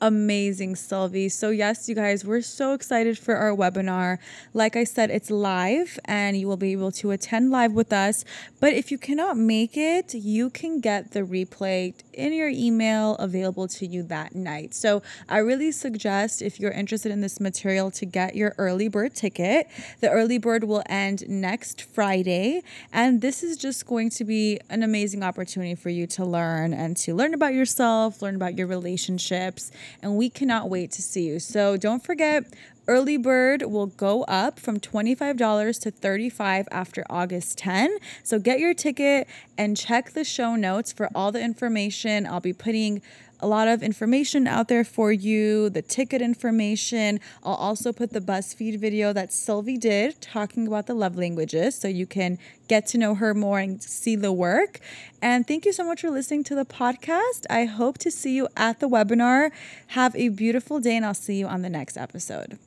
amazing, 0.00 0.76
Sylvie. 0.76 1.28
So, 1.28 1.50
yes, 1.50 1.88
you 1.88 1.94
guys, 1.94 2.24
we're 2.24 2.40
so 2.40 2.72
excited 2.72 3.18
for 3.18 3.36
our 3.36 3.54
webinar. 3.54 4.18
Like 4.54 4.76
I 4.76 4.84
said, 4.84 5.10
it's 5.10 5.30
live 5.30 5.98
and 6.04 6.36
you 6.36 6.46
will 6.46 6.56
be 6.56 6.72
able 6.72 6.92
to 6.92 7.10
attend 7.10 7.50
live 7.50 7.72
with 7.72 7.92
us. 7.92 8.24
But 8.60 8.72
if 8.72 8.90
you 8.90 8.98
cannot 8.98 9.36
make 9.36 9.76
it, 9.76 10.14
you 10.14 10.50
can 10.50 10.80
get 10.80 11.12
the 11.12 11.20
replay 11.20 11.94
in 12.12 12.32
your 12.32 12.48
email 12.48 13.14
available 13.16 13.68
to 13.68 13.86
you 13.86 14.02
that 14.04 14.34
night. 14.34 14.74
So, 14.74 15.02
I 15.28 15.38
really 15.38 15.72
suggest 15.72 16.42
if 16.42 16.60
you're 16.60 16.72
interested 16.72 17.12
in 17.12 17.20
this 17.20 17.40
material 17.40 17.90
to 17.92 18.06
get 18.06 18.36
your 18.36 18.54
early 18.58 18.88
bird 18.88 19.14
ticket. 19.14 19.68
The 20.00 20.10
early 20.10 20.38
bird 20.38 20.64
will 20.64 20.82
end 20.86 21.28
next 21.28 21.82
Friday. 21.82 22.62
And 22.92 23.20
this 23.20 23.42
is 23.42 23.56
just 23.56 23.86
going 23.86 24.10
to 24.10 24.24
be 24.24 24.60
an 24.70 24.82
amazing 24.82 25.22
opportunity 25.22 25.74
for 25.74 25.90
you 25.90 26.06
to 26.08 26.24
learn 26.24 26.72
and 26.72 26.96
to 26.98 27.14
learn 27.14 27.34
about 27.34 27.54
yourself, 27.54 28.22
learn 28.22 28.36
about 28.36 28.56
your 28.56 28.66
relationships 28.66 29.70
and 30.02 30.16
we 30.16 30.28
cannot 30.30 30.68
wait 30.68 30.90
to 30.92 31.02
see 31.02 31.26
you. 31.26 31.38
So 31.38 31.76
don't 31.76 32.04
forget, 32.04 32.44
early 32.86 33.16
bird 33.16 33.62
will 33.62 33.86
go 33.86 34.24
up 34.24 34.58
from 34.58 34.80
$25 34.80 35.80
to 35.80 35.90
35 35.90 36.68
after 36.70 37.04
August 37.10 37.58
10. 37.58 37.98
So 38.22 38.38
get 38.38 38.58
your 38.58 38.74
ticket 38.74 39.28
and 39.56 39.76
check 39.76 40.12
the 40.12 40.24
show 40.24 40.56
notes 40.56 40.92
for 40.92 41.08
all 41.14 41.30
the 41.30 41.42
information. 41.42 42.26
I'll 42.26 42.40
be 42.40 42.54
putting 42.54 43.02
a 43.40 43.46
lot 43.46 43.68
of 43.68 43.82
information 43.82 44.46
out 44.46 44.68
there 44.68 44.84
for 44.84 45.12
you, 45.12 45.70
the 45.70 45.82
ticket 45.82 46.20
information. 46.20 47.20
I'll 47.42 47.54
also 47.54 47.92
put 47.92 48.12
the 48.12 48.20
BuzzFeed 48.20 48.78
video 48.78 49.12
that 49.12 49.32
Sylvie 49.32 49.78
did 49.78 50.20
talking 50.20 50.66
about 50.66 50.86
the 50.86 50.94
love 50.94 51.16
languages 51.16 51.74
so 51.76 51.88
you 51.88 52.06
can 52.06 52.38
get 52.68 52.86
to 52.88 52.98
know 52.98 53.14
her 53.14 53.34
more 53.34 53.58
and 53.58 53.82
see 53.82 54.16
the 54.16 54.32
work. 54.32 54.80
And 55.22 55.46
thank 55.46 55.64
you 55.64 55.72
so 55.72 55.84
much 55.84 56.00
for 56.00 56.10
listening 56.10 56.44
to 56.44 56.54
the 56.54 56.64
podcast. 56.64 57.46
I 57.48 57.64
hope 57.64 57.98
to 57.98 58.10
see 58.10 58.34
you 58.34 58.48
at 58.56 58.80
the 58.80 58.88
webinar. 58.88 59.50
Have 59.88 60.14
a 60.14 60.28
beautiful 60.28 60.80
day, 60.80 60.96
and 60.96 61.04
I'll 61.04 61.14
see 61.14 61.38
you 61.38 61.46
on 61.46 61.62
the 61.62 61.70
next 61.70 61.96
episode. 61.96 62.58